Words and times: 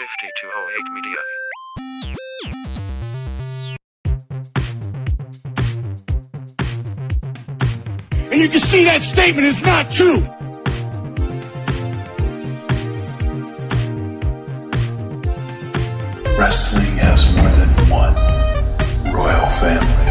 5208 0.00 0.92
Media. 0.94 1.18
And 8.30 8.40
you 8.40 8.48
can 8.48 8.60
see 8.60 8.84
that 8.84 9.02
statement 9.02 9.46
is 9.46 9.60
not 9.60 9.90
true. 9.90 10.20
Wrestling 16.38 16.96
has 16.96 17.30
more 17.34 17.50
than 17.50 17.68
one 17.90 18.14
royal 19.12 19.46
family. 19.60 20.09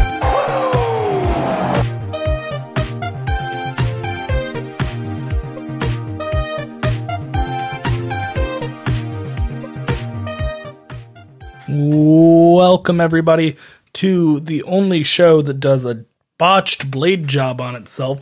Welcome, 12.90 13.00
everybody, 13.02 13.56
to 13.92 14.40
the 14.40 14.64
only 14.64 15.04
show 15.04 15.42
that 15.42 15.60
does 15.60 15.84
a 15.84 16.06
botched 16.38 16.90
blade 16.90 17.28
job 17.28 17.60
on 17.60 17.76
itself 17.76 18.20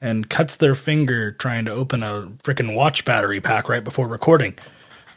and 0.00 0.28
cuts 0.28 0.56
their 0.56 0.74
finger 0.74 1.30
trying 1.30 1.66
to 1.66 1.70
open 1.70 2.02
a 2.02 2.26
freaking 2.42 2.74
watch 2.74 3.04
battery 3.04 3.40
pack 3.40 3.68
right 3.68 3.84
before 3.84 4.08
recording. 4.08 4.58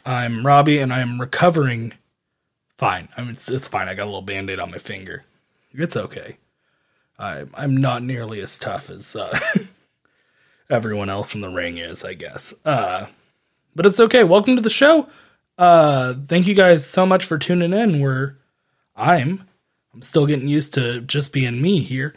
I'm 0.04 0.46
Robbie, 0.46 0.78
and 0.78 0.92
I 0.92 1.00
am 1.00 1.20
recovering 1.20 1.94
fine. 2.78 3.08
I 3.16 3.22
mean, 3.22 3.30
it's, 3.30 3.50
it's 3.50 3.66
fine. 3.66 3.88
I 3.88 3.94
got 3.94 4.04
a 4.04 4.06
little 4.06 4.22
band 4.22 4.50
aid 4.50 4.60
on 4.60 4.70
my 4.70 4.78
finger. 4.78 5.24
It's 5.72 5.96
okay. 5.96 6.36
I, 7.18 7.46
I'm 7.54 7.76
not 7.76 8.04
nearly 8.04 8.40
as 8.40 8.56
tough 8.56 8.88
as 8.88 9.16
uh, 9.16 9.36
everyone 10.70 11.10
else 11.10 11.34
in 11.34 11.40
the 11.40 11.50
ring 11.50 11.78
is, 11.78 12.04
I 12.04 12.14
guess. 12.14 12.54
Uh, 12.64 13.06
but 13.74 13.84
it's 13.84 13.98
okay. 13.98 14.22
Welcome 14.22 14.54
to 14.54 14.62
the 14.62 14.70
show. 14.70 15.08
Uh, 15.58 16.14
thank 16.28 16.46
you 16.46 16.54
guys 16.54 16.88
so 16.88 17.04
much 17.04 17.24
for 17.24 17.36
tuning 17.36 17.72
in. 17.72 17.98
We're 17.98 18.36
I'm 18.96 19.44
I'm 19.92 20.02
still 20.02 20.26
getting 20.26 20.48
used 20.48 20.74
to 20.74 21.00
just 21.00 21.32
being 21.32 21.60
me 21.60 21.80
here. 21.80 22.14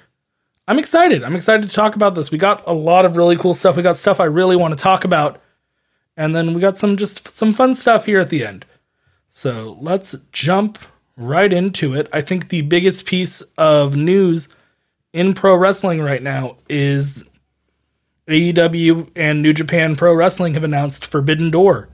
I'm 0.67 0.80
excited. 0.80 1.23
I'm 1.23 1.36
excited 1.36 1.67
to 1.67 1.75
talk 1.75 1.95
about 1.95 2.13
this. 2.13 2.30
We 2.30 2.38
got 2.38 2.63
a 2.67 2.73
lot 2.73 3.05
of 3.05 3.17
really 3.17 3.36
cool 3.38 3.53
stuff. 3.53 3.75
We 3.75 3.83
got 3.83 3.95
stuff 3.95 4.19
I 4.19 4.25
really 4.25 4.55
want 4.55 4.77
to 4.77 4.83
talk 4.83 5.03
about. 5.03 5.41
And 6.17 6.36
then 6.36 6.53
we 6.53 6.61
got 6.61 6.77
some 6.77 6.97
just 6.97 7.27
some 7.36 7.53
fun 7.53 7.73
stuff 7.73 8.05
here 8.05 8.19
at 8.19 8.30
the 8.30 8.45
end. 8.45 8.66
So, 9.30 9.77
let's 9.80 10.16
jump 10.31 10.80
right 11.16 11.52
into 11.52 11.94
it. 11.94 12.09
I 12.11 12.21
think 12.21 12.49
the 12.49 12.61
biggest 12.61 13.05
piece 13.05 13.41
of 13.58 13.95
news 13.95 14.49
in 15.14 15.33
pro 15.33 15.55
wrestling 15.55 16.02
right 16.02 16.21
now 16.21 16.58
is 16.67 17.25
AEW 18.27 19.09
and 19.16 19.41
New 19.41 19.53
Japan 19.53 19.95
Pro 19.95 20.14
Wrestling 20.14 20.53
have 20.53 20.64
announced 20.64 21.05
Forbidden 21.05 21.49
Door 21.49 21.89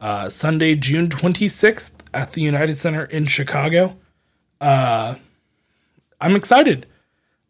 uh, 0.00 0.28
Sunday, 0.28 0.74
June 0.74 1.08
26th 1.08 1.94
at 2.12 2.32
the 2.32 2.42
United 2.42 2.74
Center 2.74 3.04
in 3.04 3.26
Chicago. 3.26 3.96
Uh, 4.60 5.16
I'm 6.20 6.36
excited. 6.36 6.86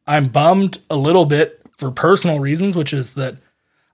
I'm 0.07 0.29
bummed 0.29 0.79
a 0.91 0.97
little 0.97 1.25
bit 1.25 1.61
for 1.77 1.91
personal 1.91 2.41
reasons, 2.41 2.77
which 2.77 2.93
is 2.93 3.15
that 3.15 3.37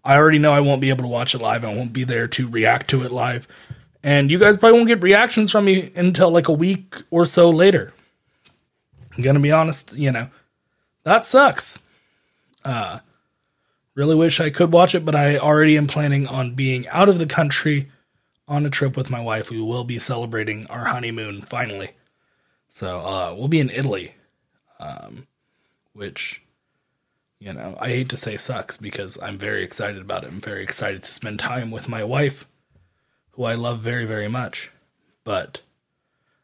I 0.05 0.17
already 0.17 0.39
know 0.39 0.53
I 0.53 0.61
won't 0.61 0.81
be 0.81 0.91
able 0.91 1.05
to 1.05 1.09
watch 1.09 1.35
it 1.35 1.41
live. 1.41 1.65
I 1.65 1.75
won't 1.75 1.93
be 1.93 2.05
there 2.05 2.29
to 2.29 2.49
react 2.49 2.91
to 2.91 3.03
it 3.03 3.13
live. 3.13 3.49
And 4.03 4.31
you 4.31 4.39
guys 4.39 4.57
probably 4.57 4.79
won't 4.79 4.89
get 4.89 5.03
reactions 5.03 5.51
from 5.51 5.65
me 5.65 5.91
until 5.97 6.31
like 6.31 6.49
a 6.49 6.53
week 6.53 6.97
or 7.11 7.25
so 7.25 7.51
later. 7.51 7.93
I'm 9.17 9.23
going 9.23 9.35
to 9.35 9.41
be 9.41 9.53
honest, 9.53 9.97
you 9.97 10.13
know, 10.13 10.29
that 11.05 11.25
sucks. 11.25 11.79
Uh, 12.65 12.99
really 13.95 14.15
wish 14.15 14.41
I 14.41 14.51
could 14.51 14.73
watch 14.73 14.95
it, 14.95 15.05
but 15.05 15.15
I 15.15 15.39
already 15.39 15.79
am 15.79 15.87
planning 15.87 16.27
on 16.27 16.55
being 16.55 16.87
out 16.89 17.09
of 17.09 17.19
the 17.19 17.27
country 17.27 17.91
on 18.47 18.67
a 18.67 18.71
trip 18.71 18.97
with 18.97 19.11
my 19.11 19.21
wife. 19.21 19.51
We 19.51 19.61
will 19.61 19.85
be 19.85 19.99
celebrating 19.99 20.67
our 20.67 20.85
honeymoon 20.85 21.43
finally. 21.43 21.93
So 22.75 22.99
uh, 22.99 23.37
we'll 23.39 23.47
be 23.47 23.61
in 23.61 23.71
Italy, 23.71 24.17
um, 24.81 25.29
which, 25.93 26.43
you 27.39 27.53
know, 27.53 27.79
I 27.81 27.91
hate 27.91 28.09
to 28.09 28.17
say 28.17 28.37
sucks 28.37 28.77
because 28.77 29.17
I'm 29.23 29.39
very 29.39 29.63
excited 29.63 30.03
about 30.03 30.25
it. 30.25 30.27
I'm 30.27 30.41
very 30.41 30.65
excited 30.65 31.05
to 31.05 31.13
spend 31.13 31.39
time 31.39 31.71
with 31.71 31.89
my 31.89 32.03
wife, 32.03 32.49
who 33.31 33.45
I 33.45 33.55
love 33.55 33.79
very, 33.79 34.07
very 34.07 34.27
much. 34.27 34.73
But 35.23 35.61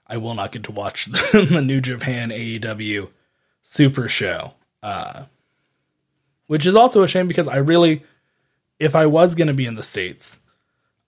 I 0.06 0.18
will 0.18 0.34
not 0.34 0.52
get 0.52 0.62
to 0.64 0.70
watch 0.70 1.06
the, 1.32 1.48
the 1.50 1.60
New 1.60 1.80
Japan 1.80 2.28
AEW 2.28 3.08
Super 3.64 4.06
Show, 4.06 4.52
uh, 4.84 5.24
which 6.46 6.64
is 6.64 6.76
also 6.76 7.02
a 7.02 7.08
shame 7.08 7.26
because 7.26 7.48
I 7.48 7.56
really, 7.56 8.04
if 8.78 8.94
I 8.94 9.06
was 9.06 9.34
going 9.34 9.48
to 9.48 9.52
be 9.52 9.66
in 9.66 9.74
the 9.74 9.82
States, 9.82 10.38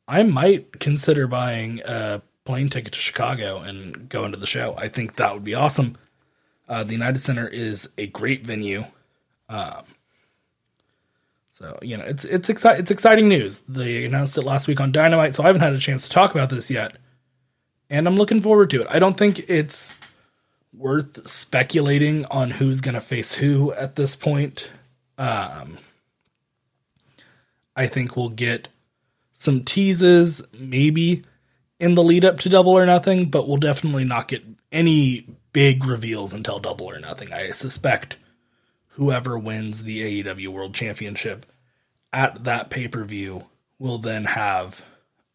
I 0.09 0.25
might 0.25 0.81
consider 0.81 1.29
buying 1.29 1.81
a 1.85 2.23
plane 2.45 2.69
ticket 2.69 2.93
to 2.93 3.01
Chicago 3.01 3.59
and 3.59 4.09
go 4.09 4.25
into 4.25 4.39
the 4.39 4.47
show. 4.47 4.75
I 4.77 4.89
think 4.89 5.17
that 5.17 5.33
would 5.35 5.45
be 5.45 5.55
awesome. 5.55 5.97
Uh, 6.69 6.85
the 6.85 6.93
United 6.93 7.21
Center 7.21 7.47
is 7.47 7.89
a 7.99 8.07
great 8.07 8.45
venue. 8.47 8.85
Um, 9.49 9.85
so 11.51 11.79
you 11.83 11.97
know, 11.97 12.05
it's 12.05 12.25
it's 12.25 12.49
exci- 12.49 12.79
it's 12.79 12.91
exciting 12.91 13.29
news. 13.29 13.61
They 13.61 14.05
announced 14.05 14.39
it 14.39 14.43
last 14.43 14.67
week 14.69 14.81
on 14.81 14.91
Dynamite, 14.91 15.35
so 15.35 15.43
I 15.43 15.49
haven't 15.49 15.63
had 15.63 15.75
a 15.75 15.79
chance 15.79 16.05
to 16.05 16.11
talk 16.11 16.33
about 16.33 16.51
this 16.51 16.71
yet, 16.71 16.97
and 17.91 18.09
I'm 18.09 18.17
looking 18.17 18.41
forward 18.41 18.71
to 18.71 18.83
it. 18.83 18.87
I 18.91 18.99
don't 18.99 19.17
think 19.17 19.45
it's 19.49 19.95
worth 20.73 21.29
speculating 21.29 22.25
on 22.27 22.53
who's 22.53 22.81
going 22.81 22.95
to 22.95 23.01
face 23.01 23.35
who 23.35 23.73
at 23.75 23.97
this 23.97 24.17
point. 24.17 24.71
Um, 25.19 25.79
I 27.77 27.87
think 27.87 28.17
we'll 28.17 28.31
get 28.31 28.69
some 29.35 29.63
teases, 29.65 30.43
maybe 30.59 31.23
in 31.83 31.97
the 31.97 32.05
lead 32.05 32.25
up 32.25 32.39
to 32.39 32.49
Double 32.49 32.79
or 32.79 32.87
Nothing, 32.87 33.29
but 33.29 33.49
we'll 33.49 33.57
definitely 33.57 34.05
not 34.05 34.29
get 34.29 34.45
any 34.71 35.27
big 35.53 35.85
reveals 35.85 36.33
until 36.33 36.61
Double 36.61 36.87
or 36.87 37.01
Nothing. 37.01 37.35
I 37.35 37.51
suspect 37.51 38.19
whoever 38.91 39.37
wins 39.37 39.83
the 39.83 40.23
AEW 40.23 40.47
World 40.47 40.75
Championship 40.75 41.45
at 42.13 42.45
that 42.45 42.71
pay 42.71 42.87
per 42.87 43.03
view 43.03 43.47
will 43.81 43.99
then 43.99 44.27
have 44.27 44.85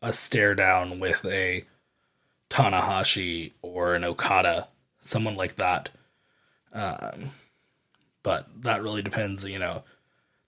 a 0.02 0.14
stare 0.14 0.56
down 0.56 1.02
with 1.02 1.26
a 1.26 1.66
Tanahashi 2.50 3.52
or 3.62 3.96
an 3.96 4.06
Okada, 4.06 4.70
someone 5.02 5.36
like 5.36 5.58
that. 5.58 5.90
Um, 6.72 7.32
but 8.24 8.48
that 8.62 8.82
really 8.82 9.02
depends, 9.02 9.44
you 9.44 9.60
know. 9.60 9.84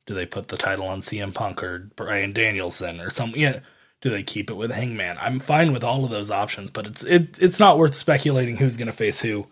Do 0.06 0.14
they 0.14 0.26
put 0.26 0.48
the 0.48 0.56
title 0.56 0.88
on 0.88 1.02
CM 1.02 1.34
Punk 1.34 1.62
or 1.62 1.90
Bryan 1.98 2.32
Danielson 2.32 3.02
or 3.02 3.10
some? 3.10 3.34
Yeah, 3.36 3.60
do 4.02 4.10
they 4.10 4.24
keep 4.24 4.50
it 4.50 4.56
with 4.56 4.72
Hangman? 4.72 5.18
I'm 5.20 5.40
fine 5.40 5.74
with 5.74 5.84
all 5.84 6.06
of 6.06 6.12
those 6.12 6.32
options, 6.32 6.72
but 6.72 6.88
it's 6.88 7.04
it 7.04 7.38
it's 7.40 7.60
not 7.60 7.78
worth 7.78 7.96
speculating 7.96 8.58
who's 8.58 8.78
going 8.78 8.88
to 8.88 8.94
face 8.94 9.20
who 9.20 9.48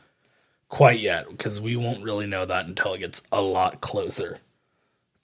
quite 0.69 0.99
yet 0.99 1.29
because 1.29 1.61
we 1.61 1.75
won't 1.75 2.03
really 2.03 2.27
know 2.27 2.45
that 2.45 2.65
until 2.65 2.93
it 2.93 2.99
gets 2.99 3.21
a 3.31 3.41
lot 3.41 3.81
closer. 3.81 4.39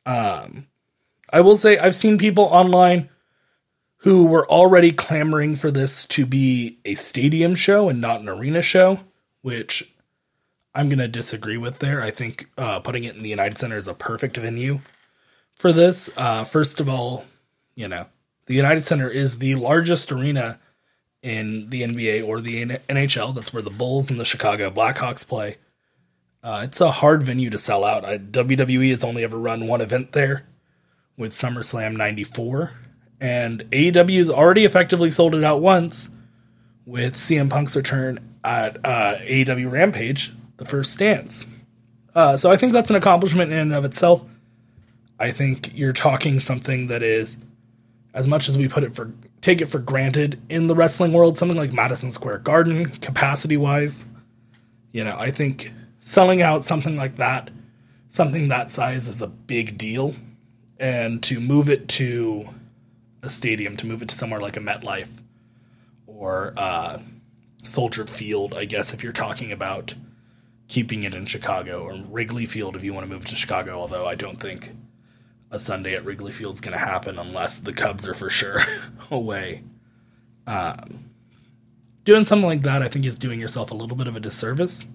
Um, 0.05 0.67
I 1.31 1.41
will 1.41 1.55
say 1.55 1.77
I've 1.77 1.95
seen 1.95 2.17
people 2.17 2.45
online 2.45 3.09
who 3.97 4.25
were 4.25 4.49
already 4.49 4.91
clamoring 4.91 5.55
for 5.55 5.71
this 5.71 6.05
to 6.05 6.25
be 6.25 6.77
a 6.83 6.95
stadium 6.95 7.55
show 7.55 7.87
and 7.87 8.01
not 8.01 8.19
an 8.19 8.27
arena 8.27 8.61
show, 8.61 8.99
which 9.41 9.93
I'm 10.75 10.89
going 10.89 10.99
to 10.99 11.07
disagree 11.07 11.55
with 11.55 11.79
there. 11.79 12.01
I 12.01 12.11
think 12.11 12.49
uh, 12.57 12.81
putting 12.81 13.05
it 13.05 13.15
in 13.15 13.23
the 13.23 13.29
United 13.29 13.57
Center 13.57 13.77
is 13.77 13.87
a 13.87 13.93
perfect 13.93 14.35
venue 14.35 14.81
for 15.53 15.71
this. 15.71 16.09
Uh, 16.17 16.43
first 16.43 16.81
of 16.81 16.89
all, 16.89 17.25
you 17.75 17.87
know, 17.87 18.07
the 18.45 18.53
United 18.53 18.81
Center 18.81 19.09
is 19.09 19.39
the 19.39 19.55
largest 19.55 20.11
arena 20.11 20.59
in 21.21 21.69
the 21.69 21.83
NBA 21.83 22.27
or 22.27 22.41
the 22.41 22.65
NHL. 22.65 23.33
That's 23.33 23.53
where 23.53 23.63
the 23.63 23.69
Bulls 23.69 24.09
and 24.09 24.19
the 24.19 24.25
Chicago 24.25 24.69
Blackhawks 24.69 25.27
play. 25.27 25.57
Uh, 26.43 26.61
it's 26.65 26.81
a 26.81 26.91
hard 26.91 27.23
venue 27.23 27.49
to 27.49 27.57
sell 27.57 27.85
out. 27.85 28.03
I, 28.03 28.17
WWE 28.17 28.89
has 28.89 29.03
only 29.03 29.23
ever 29.23 29.37
run 29.37 29.67
one 29.67 29.79
event 29.79 30.11
there 30.11 30.45
with 31.17 31.31
SummerSlam 31.31 31.95
94. 31.95 32.71
And 33.21 33.61
AEW 33.71 34.17
has 34.17 34.29
already 34.29 34.65
effectively 34.65 35.09
sold 35.09 35.35
it 35.35 35.43
out 35.43 35.61
once 35.61 36.09
with 36.85 37.15
CM 37.15 37.49
Punk's 37.49 37.77
return 37.77 38.19
at 38.43 38.77
uh, 38.85 39.15
AEW 39.19 39.71
Rampage, 39.71 40.33
the 40.57 40.65
first 40.65 40.99
dance. 40.99 41.45
Uh, 42.13 42.35
so 42.35 42.51
I 42.51 42.57
think 42.57 42.73
that's 42.73 42.89
an 42.89 42.97
accomplishment 42.97 43.53
in 43.53 43.59
and 43.59 43.73
of 43.73 43.85
itself. 43.85 44.23
I 45.17 45.31
think 45.31 45.71
you're 45.73 45.93
talking 45.93 46.41
something 46.41 46.87
that 46.87 47.01
is, 47.01 47.37
as 48.13 48.27
much 48.27 48.47
as 48.47 48.57
we 48.57 48.67
put 48.67 48.83
it 48.83 48.93
for 48.93 49.11
take 49.41 49.61
it 49.61 49.65
for 49.65 49.79
granted 49.79 50.41
in 50.49 50.67
the 50.67 50.75
wrestling 50.75 51.13
world, 51.13 51.37
something 51.37 51.57
like 51.57 51.73
Madison 51.73 52.11
Square 52.11 52.39
Garden, 52.39 52.89
capacity 52.89 53.57
wise. 53.57 54.05
You 54.91 55.03
know, 55.03 55.17
I 55.17 55.31
think 55.31 55.71
selling 56.01 56.41
out 56.41 56.63
something 56.63 56.95
like 56.95 57.15
that, 57.15 57.49
something 58.09 58.49
that 58.49 58.69
size, 58.69 59.07
is 59.07 59.21
a 59.21 59.27
big 59.27 59.77
deal, 59.77 60.15
and 60.79 61.23
to 61.23 61.39
move 61.39 61.69
it 61.69 61.87
to 61.89 62.49
a 63.23 63.29
stadium, 63.29 63.75
to 63.77 63.85
move 63.85 64.01
it 64.01 64.09
to 64.09 64.15
somewhere 64.15 64.41
like 64.41 64.57
a 64.57 64.59
MetLife 64.59 65.09
or 66.05 66.53
uh, 66.57 66.99
Soldier 67.63 68.05
Field, 68.05 68.53
I 68.53 68.65
guess, 68.65 68.93
if 68.93 69.03
you're 69.03 69.13
talking 69.13 69.51
about 69.51 69.95
keeping 70.67 71.03
it 71.03 71.13
in 71.13 71.25
Chicago, 71.25 71.83
or 71.83 71.95
Wrigley 72.09 72.45
Field 72.45 72.75
if 72.75 72.83
you 72.83 72.93
want 72.93 73.07
to 73.07 73.13
move 73.13 73.25
to 73.25 73.35
Chicago, 73.35 73.79
although 73.79 74.05
I 74.05 74.15
don't 74.15 74.39
think 74.39 74.71
a 75.53 75.59
Sunday 75.59 75.95
at 75.95 76.03
Wrigley 76.03 76.31
Field 76.31 76.55
is 76.55 76.61
going 76.61 76.73
to 76.73 76.83
happen 76.83 77.19
unless 77.19 77.59
the 77.59 77.71
Cubs 77.71 78.07
are 78.07 78.15
for 78.15 78.29
sure 78.29 78.59
away. 79.11 79.63
Um, 80.47 81.11
doing 82.03 82.23
something 82.23 82.47
like 82.47 82.63
that, 82.63 82.81
I 82.81 82.87
think, 82.87 83.05
is 83.05 83.19
doing 83.19 83.39
yourself 83.39 83.69
a 83.69 83.75
little 83.75 83.95
bit 83.95 84.07
of 84.07 84.15
a 84.15 84.19
disservice. 84.19 84.85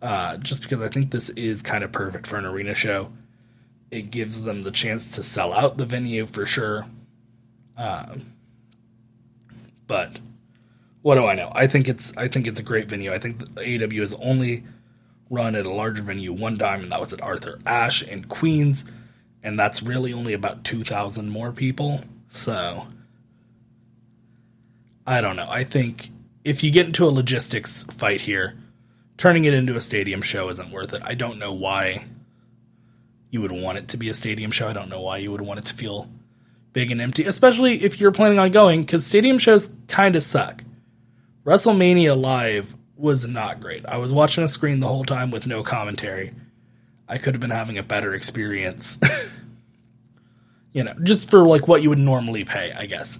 Uh, 0.00 0.36
just 0.36 0.62
because 0.62 0.80
I 0.80 0.88
think 0.88 1.10
this 1.10 1.28
is 1.30 1.60
kind 1.60 1.82
of 1.82 1.90
perfect 1.90 2.28
for 2.28 2.36
an 2.36 2.44
arena 2.44 2.72
show. 2.72 3.10
It 3.90 4.12
gives 4.12 4.44
them 4.44 4.62
the 4.62 4.70
chance 4.70 5.10
to 5.12 5.24
sell 5.24 5.52
out 5.52 5.76
the 5.76 5.86
venue 5.86 6.24
for 6.24 6.46
sure. 6.46 6.86
Um, 7.76 8.34
but 9.88 10.20
what 11.02 11.16
do 11.16 11.26
I 11.26 11.34
know? 11.34 11.50
I 11.52 11.66
think 11.66 11.88
it's 11.88 12.16
I 12.16 12.28
think 12.28 12.46
it's 12.46 12.60
a 12.60 12.62
great 12.62 12.88
venue. 12.88 13.12
I 13.12 13.18
think 13.18 13.38
AEW 13.54 14.00
has 14.00 14.14
only 14.14 14.62
run 15.30 15.56
at 15.56 15.66
a 15.66 15.70
larger 15.70 16.02
venue 16.02 16.32
one 16.32 16.58
time, 16.58 16.84
and 16.84 16.92
that 16.92 17.00
was 17.00 17.12
at 17.12 17.22
Arthur 17.22 17.58
Ashe 17.66 18.02
in 18.02 18.24
Queens, 18.24 18.84
and 19.42 19.58
that's 19.58 19.82
really 19.82 20.12
only 20.12 20.32
about 20.32 20.64
two 20.64 20.82
thousand 20.82 21.30
more 21.30 21.52
people. 21.52 22.00
So 22.28 22.86
I 25.06 25.20
don't 25.20 25.36
know. 25.36 25.48
I 25.48 25.64
think 25.64 26.10
if 26.44 26.62
you 26.62 26.70
get 26.70 26.86
into 26.86 27.04
a 27.04 27.10
logistics 27.10 27.82
fight 27.84 28.20
here, 28.20 28.56
turning 29.16 29.44
it 29.44 29.54
into 29.54 29.76
a 29.76 29.80
stadium 29.80 30.22
show 30.22 30.48
isn't 30.48 30.70
worth 30.70 30.92
it. 30.92 31.02
I 31.04 31.14
don't 31.14 31.38
know 31.38 31.52
why 31.52 32.04
you 33.30 33.40
would 33.40 33.52
want 33.52 33.78
it 33.78 33.88
to 33.88 33.96
be 33.96 34.08
a 34.08 34.14
stadium 34.14 34.50
show. 34.50 34.68
I 34.68 34.72
don't 34.72 34.88
know 34.88 35.00
why 35.00 35.18
you 35.18 35.30
would 35.32 35.40
want 35.40 35.60
it 35.60 35.66
to 35.66 35.74
feel 35.74 36.08
big 36.72 36.90
and 36.90 37.00
empty, 37.00 37.24
especially 37.24 37.82
if 37.82 38.00
you're 38.00 38.12
planning 38.12 38.38
on 38.38 38.50
going, 38.50 38.82
because 38.82 39.04
stadium 39.04 39.38
shows 39.38 39.72
kind 39.88 40.16
of 40.16 40.22
suck. 40.22 40.62
WrestleMania 41.44 42.18
Live 42.18 42.74
was 42.96 43.26
not 43.26 43.60
great. 43.60 43.86
I 43.86 43.96
was 43.96 44.12
watching 44.12 44.44
a 44.44 44.48
screen 44.48 44.80
the 44.80 44.88
whole 44.88 45.04
time 45.04 45.30
with 45.30 45.46
no 45.46 45.62
commentary. 45.62 46.32
I 47.08 47.18
could 47.18 47.34
have 47.34 47.40
been 47.40 47.50
having 47.50 47.78
a 47.78 47.82
better 47.82 48.14
experience. 48.14 48.98
you 50.72 50.84
know, 50.84 50.94
just 51.02 51.30
for 51.30 51.44
like 51.46 51.66
what 51.66 51.82
you 51.82 51.88
would 51.88 51.98
normally 51.98 52.44
pay, 52.44 52.72
I 52.72 52.86
guess. 52.86 53.18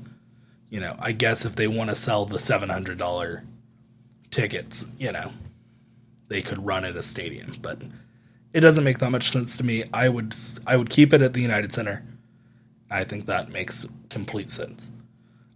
You 0.71 0.81
know, 0.81 0.97
I 0.99 1.13
guess 1.13 1.45
if 1.45 1.57
they 1.57 1.67
want 1.67 1.89
to 1.89 1.97
sell 1.97 2.27
the 2.27 2.37
$700 2.39 3.43
tickets, 4.31 4.87
you 4.99 5.13
know, 5.13 5.33
they 6.29 6.43
could 6.43 6.65
run 6.65 6.85
at 6.85 6.97
a 6.97 7.03
stadium, 7.03 7.57
but 7.63 7.81
it 8.53 8.61
doesn't 8.61 8.85
make 8.85 8.99
that 8.99 9.11
much 9.11 9.31
sense 9.31 9.57
to 9.57 9.65
me. 9.65 9.85
I 9.93 10.09
would 10.09 10.35
I 10.67 10.77
would 10.77 10.91
keep 10.91 11.13
it 11.13 11.23
at 11.23 11.33
the 11.33 11.41
United 11.41 11.73
Center. 11.73 12.05
I 12.91 13.05
think 13.05 13.27
that 13.27 13.51
makes 13.51 13.87
complete 14.11 14.51
sense. 14.51 14.91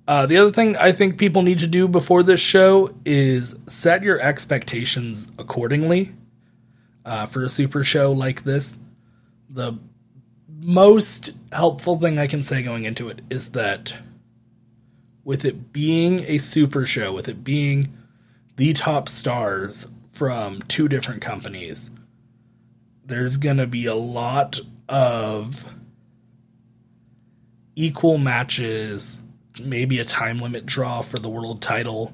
Uh, 0.08 0.26
the 0.26 0.37
other 0.38 0.50
thing 0.50 0.76
I 0.76 0.93
think 0.93 1.19
people 1.19 1.43
need 1.43 1.61
to 1.61 1.67
do 1.67 1.87
before 1.88 2.23
this 2.23 2.40
show 2.40 2.94
is 3.05 3.55
set 3.67 4.02
your 4.02 4.20
expectations 4.20 5.29
accordingly 5.38 6.12
uh, 7.04 7.26
for 7.26 7.43
a 7.43 7.49
super 7.49 7.84
show 7.84 8.12
like 8.12 8.44
this. 8.44 8.76
The 9.50 9.78
most 10.49 11.31
helpful 11.52 11.99
thing 11.99 12.19
I 12.19 12.26
can 12.26 12.43
say 12.43 12.62
going 12.62 12.84
into 12.84 13.08
it 13.08 13.20
is 13.31 13.52
that 13.52 13.94
with 15.25 15.44
it 15.44 15.72
being 15.72 16.25
a 16.25 16.38
super 16.38 16.87
show, 16.87 17.12
with 17.12 17.28
it 17.28 17.44
being 17.44 17.96
the 18.56 18.72
top 18.72 19.08
stars 19.08 19.88
from 20.12 20.62
two 20.62 20.88
different 20.88 21.22
companies, 21.22 21.90
there's 23.05 23.37
going 23.37 23.56
to 23.56 23.66
be 23.66 23.87
a 23.87 23.94
lot 23.94 24.60
of 24.88 25.64
equal 27.75 28.19
matches, 28.19 29.22
maybe 29.60 29.98
a 29.98 30.05
time 30.05 30.38
limit 30.38 30.66
draw 30.66 31.02
for 31.02 31.19
the 31.19 31.28
world 31.28 31.62
title. 31.62 32.12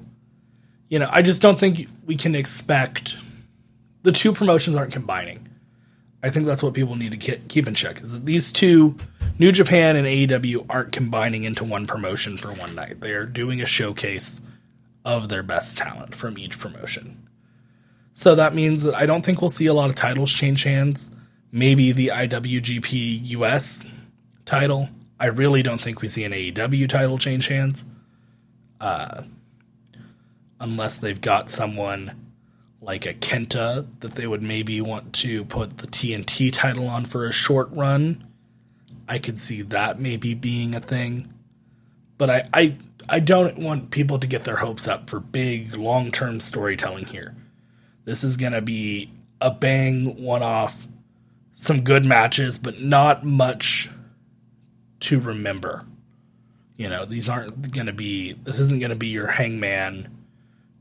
You 0.87 0.99
know, 0.99 1.09
I 1.11 1.21
just 1.21 1.41
don't 1.41 1.59
think 1.59 1.87
we 2.05 2.15
can 2.15 2.35
expect 2.35 3.17
the 4.03 4.11
two 4.11 4.33
promotions 4.33 4.75
aren't 4.75 4.93
combining. 4.93 5.47
I 6.21 6.29
think 6.29 6.45
that's 6.45 6.61
what 6.61 6.73
people 6.73 6.95
need 6.95 7.19
to 7.19 7.37
keep 7.37 7.67
in 7.67 7.75
check 7.75 8.01
is 8.01 8.11
that 8.11 8.25
these 8.25 8.51
two, 8.51 8.97
New 9.37 9.51
Japan 9.51 9.95
and 9.95 10.05
AEW, 10.05 10.65
aren't 10.69 10.91
combining 10.91 11.45
into 11.45 11.63
one 11.63 11.87
promotion 11.87 12.37
for 12.37 12.51
one 12.51 12.75
night. 12.75 12.99
They 12.99 13.11
are 13.11 13.25
doing 13.25 13.61
a 13.61 13.65
showcase 13.65 14.41
of 15.05 15.29
their 15.29 15.43
best 15.43 15.77
talent 15.77 16.15
from 16.15 16.37
each 16.37 16.59
promotion. 16.59 17.27
So 18.13 18.35
that 18.35 18.53
means 18.53 18.83
that 18.83 18.95
I 18.95 19.05
don't 19.05 19.23
think 19.23 19.39
we'll 19.39 19.49
see 19.49 19.67
a 19.67 19.73
lot 19.73 19.89
of 19.89 19.95
titles 19.95 20.31
change 20.31 20.63
hands. 20.63 21.09
Maybe 21.53 21.93
the 21.93 22.07
IWGP 22.07 23.27
US 23.29 23.85
title. 24.45 24.89
I 25.21 25.27
really 25.27 25.63
don't 25.63 25.79
think 25.79 26.01
we 26.01 26.09
see 26.09 26.25
an 26.25 26.33
AEW 26.33 26.89
title 26.89 27.17
change 27.17 27.47
hands. 27.47 27.85
Uh, 28.81 29.23
unless 30.59 30.97
they've 30.97 31.19
got 31.19 31.49
someone 31.49 32.28
like 32.81 33.05
a 33.05 33.13
Kenta 33.13 33.85
that 33.99 34.15
they 34.15 34.27
would 34.27 34.41
maybe 34.41 34.79
want 34.81 35.13
to 35.13 35.43
put 35.45 35.77
the 35.77 35.87
TNT 35.87 36.51
title 36.51 36.87
on 36.87 37.05
for 37.05 37.25
a 37.25 37.31
short 37.31 37.69
run. 37.71 38.25
I 39.07 39.19
could 39.19 39.37
see 39.37 39.61
that 39.63 39.99
maybe 39.99 40.33
being 40.33 40.75
a 40.75 40.79
thing. 40.79 41.33
But 42.17 42.29
I, 42.29 42.49
I 42.53 42.77
I 43.07 43.19
don't 43.19 43.57
want 43.57 43.91
people 43.91 44.19
to 44.19 44.27
get 44.27 44.43
their 44.43 44.57
hopes 44.57 44.87
up 44.87 45.09
for 45.09 45.19
big 45.19 45.75
long 45.75 46.11
term 46.11 46.39
storytelling 46.39 47.05
here. 47.05 47.35
This 48.05 48.23
is 48.23 48.37
gonna 48.37 48.61
be 48.61 49.11
a 49.41 49.51
bang 49.51 50.21
one 50.21 50.43
off, 50.43 50.87
some 51.53 51.81
good 51.81 52.05
matches, 52.05 52.59
but 52.59 52.81
not 52.81 53.25
much 53.25 53.89
to 55.01 55.19
remember. 55.19 55.85
You 56.75 56.89
know, 56.89 57.05
these 57.05 57.27
aren't 57.27 57.71
gonna 57.71 57.93
be 57.93 58.33
this 58.33 58.59
isn't 58.59 58.79
gonna 58.79 58.95
be 58.95 59.07
your 59.07 59.27
hangman 59.27 60.18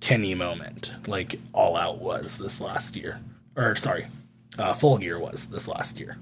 Kenny 0.00 0.34
moment 0.34 0.92
like 1.06 1.40
All 1.52 1.76
Out 1.76 1.98
was 1.98 2.38
this 2.38 2.60
last 2.60 2.96
year, 2.96 3.20
or 3.56 3.74
sorry, 3.76 4.06
uh, 4.58 4.74
Full 4.74 4.98
Gear 4.98 5.18
was 5.18 5.46
this 5.46 5.66
last 5.68 5.98
year. 5.98 6.16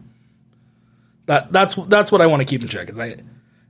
That 1.27 1.53
that's 1.53 1.75
that's 1.75 2.11
what 2.11 2.21
I 2.21 2.27
want 2.27 2.41
to 2.41 2.47
keep 2.47 2.63
in 2.63 2.69
check. 2.69 2.89
Is 2.89 2.99
I 2.99 3.17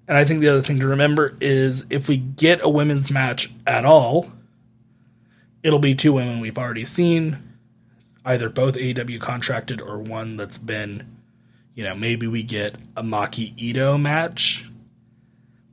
and 0.09 0.17
I 0.17 0.25
think 0.25 0.41
the 0.41 0.49
other 0.49 0.63
thing 0.63 0.81
to 0.81 0.87
remember 0.87 1.37
is 1.41 1.85
if 1.91 2.09
we 2.09 2.17
get 2.17 2.63
a 2.63 2.69
women's 2.69 3.11
match 3.11 3.51
at 3.67 3.85
all, 3.85 4.31
it'll 5.63 5.79
be 5.81 5.95
two 5.95 6.13
women 6.13 6.41
we've 6.41 6.59
already 6.59 6.85
seen, 6.85 7.39
either 8.25 8.49
both 8.49 8.75
AEW 8.75 9.21
contracted 9.21 9.81
or 9.81 9.99
one 9.99 10.37
that's 10.37 10.59
been, 10.59 11.17
you 11.75 11.83
know, 11.83 11.95
maybe 11.95 12.29
we 12.29 12.45
get 12.45 12.77
a 12.97 13.03
Maki 13.03 13.57
Itoh 13.59 14.01
match 14.01 14.69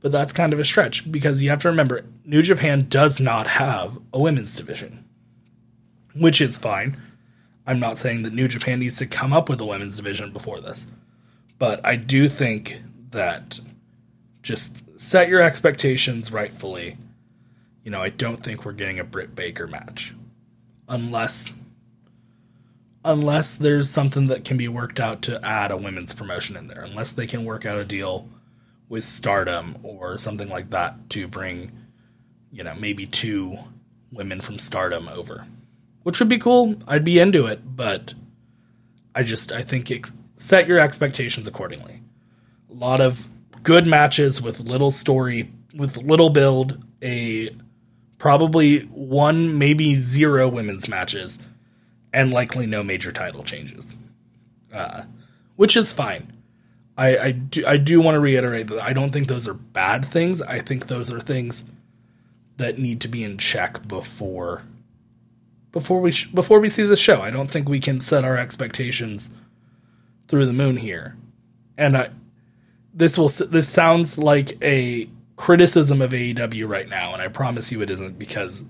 but 0.04 0.12
that's 0.12 0.34
kind 0.34 0.52
of 0.52 0.58
a 0.58 0.64
stretch 0.66 1.10
because 1.10 1.40
you 1.40 1.48
have 1.48 1.60
to 1.60 1.68
remember 1.68 2.04
New 2.26 2.42
Japan 2.42 2.88
does 2.90 3.18
not 3.18 3.46
have 3.46 3.98
a 4.12 4.20
women's 4.20 4.54
division, 4.54 5.02
which 6.14 6.42
is 6.42 6.58
fine. 6.58 7.00
I'm 7.66 7.80
not 7.80 7.96
saying 7.96 8.22
that 8.24 8.34
New 8.34 8.46
Japan 8.46 8.80
needs 8.80 8.98
to 8.98 9.06
come 9.06 9.32
up 9.32 9.48
with 9.48 9.62
a 9.62 9.64
women's 9.64 9.96
division 9.96 10.30
before 10.30 10.60
this, 10.60 10.84
but 11.58 11.80
I 11.86 11.96
do 11.96 12.28
think 12.28 12.82
that 13.12 13.60
just 14.42 14.82
set 15.00 15.30
your 15.30 15.40
expectations 15.40 16.30
rightfully. 16.30 16.98
You 17.82 17.90
know, 17.90 18.02
I 18.02 18.10
don't 18.10 18.42
think 18.42 18.66
we're 18.66 18.72
getting 18.72 18.98
a 18.98 19.04
Britt 19.04 19.34
Baker 19.34 19.66
match 19.66 20.14
unless 20.86 21.54
unless 23.02 23.56
there's 23.56 23.88
something 23.88 24.26
that 24.26 24.44
can 24.44 24.58
be 24.58 24.68
worked 24.68 25.00
out 25.00 25.22
to 25.22 25.42
add 25.42 25.70
a 25.70 25.78
women's 25.78 26.12
promotion 26.12 26.58
in 26.58 26.68
there. 26.68 26.82
Unless 26.82 27.12
they 27.12 27.26
can 27.26 27.46
work 27.46 27.64
out 27.64 27.78
a 27.78 27.86
deal 27.86 28.28
with 28.88 29.04
Stardom 29.04 29.78
or 29.82 30.18
something 30.18 30.48
like 30.48 30.70
that 30.70 31.10
to 31.10 31.26
bring, 31.26 31.72
you 32.52 32.62
know, 32.62 32.74
maybe 32.74 33.06
two 33.06 33.56
women 34.12 34.40
from 34.40 34.58
Stardom 34.58 35.08
over, 35.08 35.46
which 36.02 36.20
would 36.20 36.28
be 36.28 36.38
cool. 36.38 36.76
I'd 36.86 37.04
be 37.04 37.18
into 37.18 37.46
it, 37.46 37.76
but 37.76 38.14
I 39.14 39.22
just 39.22 39.52
I 39.52 39.62
think 39.62 39.90
it, 39.90 40.06
set 40.36 40.66
your 40.66 40.78
expectations 40.78 41.46
accordingly. 41.46 42.00
A 42.70 42.74
lot 42.74 43.00
of 43.00 43.28
good 43.62 43.86
matches 43.86 44.40
with 44.40 44.60
little 44.60 44.90
story, 44.90 45.50
with 45.74 45.96
little 45.96 46.30
build, 46.30 46.82
a 47.02 47.50
probably 48.18 48.80
one 48.80 49.58
maybe 49.58 49.98
zero 49.98 50.48
women's 50.48 50.88
matches, 50.88 51.38
and 52.12 52.32
likely 52.32 52.66
no 52.66 52.82
major 52.82 53.12
title 53.12 53.42
changes, 53.42 53.96
uh, 54.72 55.02
which 55.56 55.76
is 55.76 55.92
fine. 55.92 56.32
I, 56.96 57.18
I 57.18 57.30
do 57.32 57.66
I 57.66 57.76
do 57.76 58.00
want 58.00 58.14
to 58.14 58.20
reiterate 58.20 58.68
that 58.68 58.82
I 58.82 58.92
don't 58.92 59.12
think 59.12 59.28
those 59.28 59.48
are 59.48 59.54
bad 59.54 60.04
things. 60.04 60.40
I 60.40 60.60
think 60.60 60.86
those 60.86 61.12
are 61.12 61.20
things 61.20 61.64
that 62.56 62.78
need 62.78 63.00
to 63.00 63.08
be 63.08 63.24
in 63.24 63.36
check 63.38 63.86
before 63.88 64.62
before 65.72 66.00
we 66.00 66.12
sh- 66.12 66.28
before 66.28 66.60
we 66.60 66.68
see 66.68 66.84
the 66.84 66.96
show. 66.96 67.20
I 67.20 67.30
don't 67.30 67.50
think 67.50 67.68
we 67.68 67.80
can 67.80 67.98
set 67.98 68.24
our 68.24 68.36
expectations 68.36 69.30
through 70.28 70.46
the 70.46 70.52
moon 70.52 70.76
here. 70.76 71.16
And 71.76 71.96
I 71.96 72.10
this 72.92 73.18
will 73.18 73.28
this 73.28 73.68
sounds 73.68 74.16
like 74.16 74.56
a 74.62 75.08
criticism 75.36 76.00
of 76.00 76.12
AEW 76.12 76.68
right 76.68 76.88
now 76.88 77.12
and 77.12 77.20
I 77.20 77.26
promise 77.26 77.72
you 77.72 77.82
it 77.82 77.90
isn't 77.90 78.20
because 78.20 78.62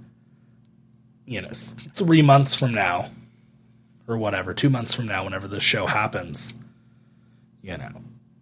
you 1.26 1.42
know 1.42 1.50
3 1.50 2.22
months 2.22 2.54
from 2.54 2.72
now 2.72 3.10
or 4.08 4.16
whatever, 4.16 4.54
2 4.54 4.70
months 4.70 4.94
from 4.94 5.06
now 5.06 5.24
whenever 5.24 5.46
this 5.46 5.62
show 5.62 5.84
happens, 5.86 6.54
you 7.62 7.76
know, 7.76 7.90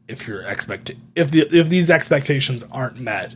if 0.09 0.27
your 0.29 0.43
expect 0.43 0.93
if 1.15 1.31
the 1.31 1.49
if 1.57 1.69
these 1.69 1.91
expectations 1.91 2.65
aren't 2.73 2.99
met, 3.01 3.35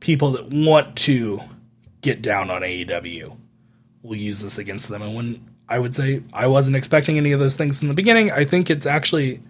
people 0.00 0.32
that 0.32 0.48
want 0.50 0.96
to 0.96 1.40
get 2.00 2.22
down 2.22 2.50
on 2.50 2.62
AEW 2.62 3.36
will 4.02 4.16
use 4.16 4.40
this 4.40 4.58
against 4.58 4.88
them. 4.88 5.02
And 5.02 5.14
when 5.14 5.48
I 5.68 5.78
would 5.78 5.94
say 5.94 6.22
I 6.32 6.46
wasn't 6.48 6.76
expecting 6.76 7.16
any 7.18 7.32
of 7.32 7.40
those 7.40 7.56
things 7.56 7.82
in 7.82 7.88
the 7.88 7.94
beginning, 7.94 8.30
I 8.32 8.44
think 8.44 8.70
it's 8.70 8.86
actually 8.86 9.40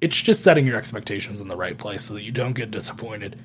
it's 0.00 0.16
just 0.20 0.42
setting 0.42 0.66
your 0.66 0.76
expectations 0.76 1.40
in 1.40 1.48
the 1.48 1.56
right 1.56 1.76
place 1.78 2.04
so 2.04 2.14
that 2.14 2.22
you 2.22 2.32
don't 2.32 2.54
get 2.54 2.70
disappointed. 2.70 3.38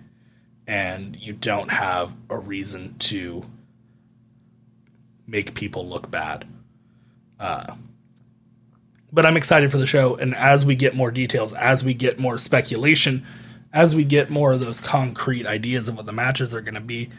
and 0.67 1.15
you 1.17 1.34
don't 1.34 1.70
have 1.72 2.15
a 2.29 2.38
reason 2.38 2.96
to 2.98 3.46
make 5.27 5.53
people 5.53 5.88
look 5.88 6.10
bad. 6.10 6.46
Uh, 7.39 7.75
but 9.15 9.25
I'm 9.25 9.38
excited 9.38 9.72
for 9.72 9.77
the 9.77 9.88
show, 9.88 10.15
and 10.15 10.36
as 10.36 10.65
we 10.65 10.75
get 10.75 10.93
more 10.93 11.10
details, 11.10 11.53
as 11.53 11.86
we 11.86 11.93
get 11.93 12.19
more 12.19 12.38
speculation, 12.38 13.25
as 13.72 13.95
we 13.95 14.03
get 14.03 14.29
more 14.29 14.51
of 14.51 14.60
those 14.60 14.81
concrete 14.81 15.48
ideas 15.48 15.88
of 15.88 15.95
what 15.95 16.05
the 16.05 16.12
matches 16.12 16.53
are 16.53 16.60
going 16.60 16.74
to 16.74 16.81
be, 16.81 17.10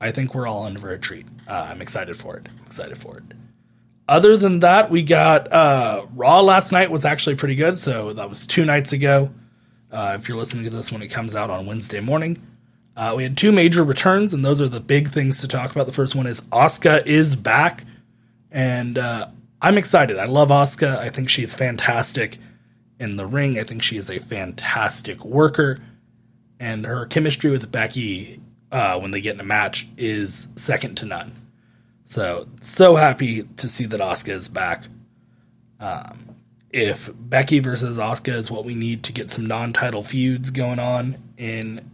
I 0.00 0.12
think 0.12 0.34
we're 0.34 0.46
all 0.46 0.66
in 0.66 0.78
for 0.78 0.90
a 0.90 0.98
treat. 0.98 1.26
Uh, 1.46 1.68
I'm 1.70 1.82
excited 1.82 2.16
for 2.16 2.38
it. 2.38 2.48
I'm 2.48 2.64
excited 2.64 2.96
for 2.96 3.18
it. 3.18 3.24
Other 4.08 4.38
than 4.38 4.60
that, 4.60 4.90
we 4.90 5.02
got 5.02 5.52
uh, 5.52 6.06
Raw 6.14 6.40
last 6.40 6.72
night 6.72 6.90
was 6.90 7.04
actually 7.04 7.36
pretty 7.36 7.54
good. 7.54 7.78
So 7.78 8.14
that 8.14 8.30
was 8.30 8.46
two 8.46 8.64
nights 8.64 8.94
ago. 8.94 9.30
Uh, 9.92 10.16
if 10.18 10.26
you're 10.26 10.38
listening 10.38 10.64
to 10.64 10.70
this 10.70 10.90
when 10.90 11.02
it 11.02 11.08
comes 11.08 11.34
out 11.34 11.50
on 11.50 11.66
Wednesday 11.66 12.00
morning, 12.00 12.40
uh, 12.96 13.12
we 13.14 13.24
had 13.24 13.36
two 13.36 13.52
major 13.52 13.84
returns, 13.84 14.32
and 14.32 14.42
those 14.42 14.62
are 14.62 14.68
the 14.68 14.80
big 14.80 15.10
things 15.10 15.42
to 15.42 15.48
talk 15.48 15.70
about. 15.70 15.86
The 15.86 15.92
first 15.92 16.14
one 16.14 16.26
is 16.26 16.40
Asuka 16.42 17.06
is 17.06 17.36
back, 17.36 17.84
and 18.50 18.96
uh, 18.96 19.28
I'm 19.60 19.78
excited. 19.78 20.18
I 20.18 20.26
love 20.26 20.48
Asuka. 20.48 20.98
I 20.98 21.08
think 21.08 21.28
she's 21.28 21.54
fantastic 21.54 22.38
in 22.98 23.16
the 23.16 23.26
ring. 23.26 23.58
I 23.58 23.64
think 23.64 23.82
she 23.82 23.96
is 23.96 24.10
a 24.10 24.18
fantastic 24.18 25.24
worker, 25.24 25.78
and 26.60 26.84
her 26.84 27.06
chemistry 27.06 27.50
with 27.50 27.72
Becky 27.72 28.40
uh, 28.70 28.98
when 28.98 29.10
they 29.10 29.20
get 29.20 29.34
in 29.34 29.40
a 29.40 29.44
match 29.44 29.88
is 29.96 30.48
second 30.56 30.96
to 30.96 31.06
none. 31.06 31.32
So 32.04 32.48
so 32.60 32.96
happy 32.96 33.44
to 33.44 33.68
see 33.68 33.86
that 33.86 34.00
Asuka 34.00 34.34
is 34.34 34.48
back. 34.48 34.84
Um, 35.80 36.36
if 36.70 37.10
Becky 37.14 37.60
versus 37.60 37.96
Asuka 37.96 38.34
is 38.34 38.50
what 38.50 38.64
we 38.64 38.74
need 38.74 39.04
to 39.04 39.12
get 39.12 39.30
some 39.30 39.46
non-title 39.46 40.02
feuds 40.02 40.50
going 40.50 40.78
on 40.78 41.16
in 41.36 41.90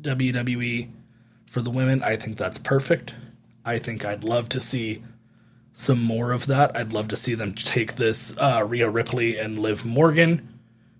WWE 0.00 0.90
for 1.48 1.62
the 1.62 1.70
women, 1.70 2.02
I 2.02 2.16
think 2.16 2.36
that's 2.36 2.58
perfect. 2.58 3.14
I 3.64 3.78
think 3.78 4.04
I'd 4.04 4.24
love 4.24 4.48
to 4.50 4.60
see 4.60 5.02
some 5.78 6.02
more 6.02 6.32
of 6.32 6.46
that. 6.46 6.74
I'd 6.74 6.94
love 6.94 7.06
to 7.08 7.16
see 7.16 7.34
them 7.34 7.54
take 7.54 7.96
this 7.96 8.36
uh, 8.38 8.64
Rhea 8.66 8.88
Ripley 8.88 9.38
and 9.38 9.58
Liv 9.58 9.84
Morgan 9.84 10.48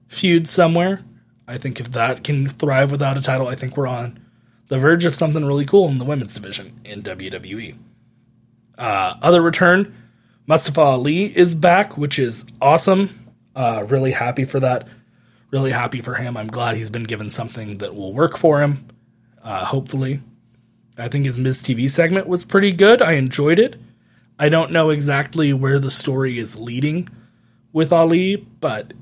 feud 0.07 0.47
somewhere. 0.47 1.03
I 1.49 1.57
think 1.57 1.81
if 1.81 1.93
that 1.93 2.23
can 2.23 2.49
thrive 2.49 2.91
without 2.91 3.17
a 3.17 3.23
title, 3.23 3.49
I 3.49 3.55
think 3.55 3.77
we're 3.77 3.87
on 3.87 4.21
the 4.69 4.79
verge 4.79 5.07
of 5.07 5.15
something 5.15 5.45
really 5.45 5.65
cool 5.65 5.89
in 5.89 5.97
the 5.97 6.05
women's 6.05 6.35
division 6.35 6.79
in 6.85 7.03
WWE. 7.03 7.77
Uh, 8.77 9.15
other 9.23 9.41
return, 9.41 9.95
Mustafa 10.47 10.81
Ali 10.81 11.35
is 11.37 11.55
back, 11.55 11.97
which 11.97 12.19
is 12.19 12.45
awesome. 12.61 13.33
Uh, 13.55 13.87
really 13.89 14.13
happy 14.13 14.45
for 14.45 14.61
that. 14.61 14.87
Really 15.51 15.71
happy 15.71 16.03
for 16.03 16.17
him. 16.17 16.37
I'm 16.37 16.49
glad 16.49 16.77
he's 16.77 16.91
been 16.91 17.05
given 17.05 17.31
something 17.31 17.79
that 17.79 17.95
will 17.95 18.13
work 18.13 18.37
for 18.37 18.61
him. 18.61 18.87
Uh, 19.43 19.65
hopefully, 19.65 20.21
I 20.99 21.09
think 21.09 21.25
his 21.25 21.39
Miz 21.39 21.63
TV 21.63 21.91
segment 21.91 22.27
was 22.27 22.45
pretty 22.45 22.73
good. 22.73 23.01
I 23.01 23.13
enjoyed 23.13 23.59
it. 23.59 23.77
I 24.39 24.49
don't 24.49 24.73
know 24.73 24.91
exactly 24.91 25.53
where 25.53 25.79
the 25.79 25.91
story 25.91 26.39
is 26.39 26.59
leading 26.59 27.09
with 27.73 27.93
Ali, 27.93 28.37
but 28.37 28.93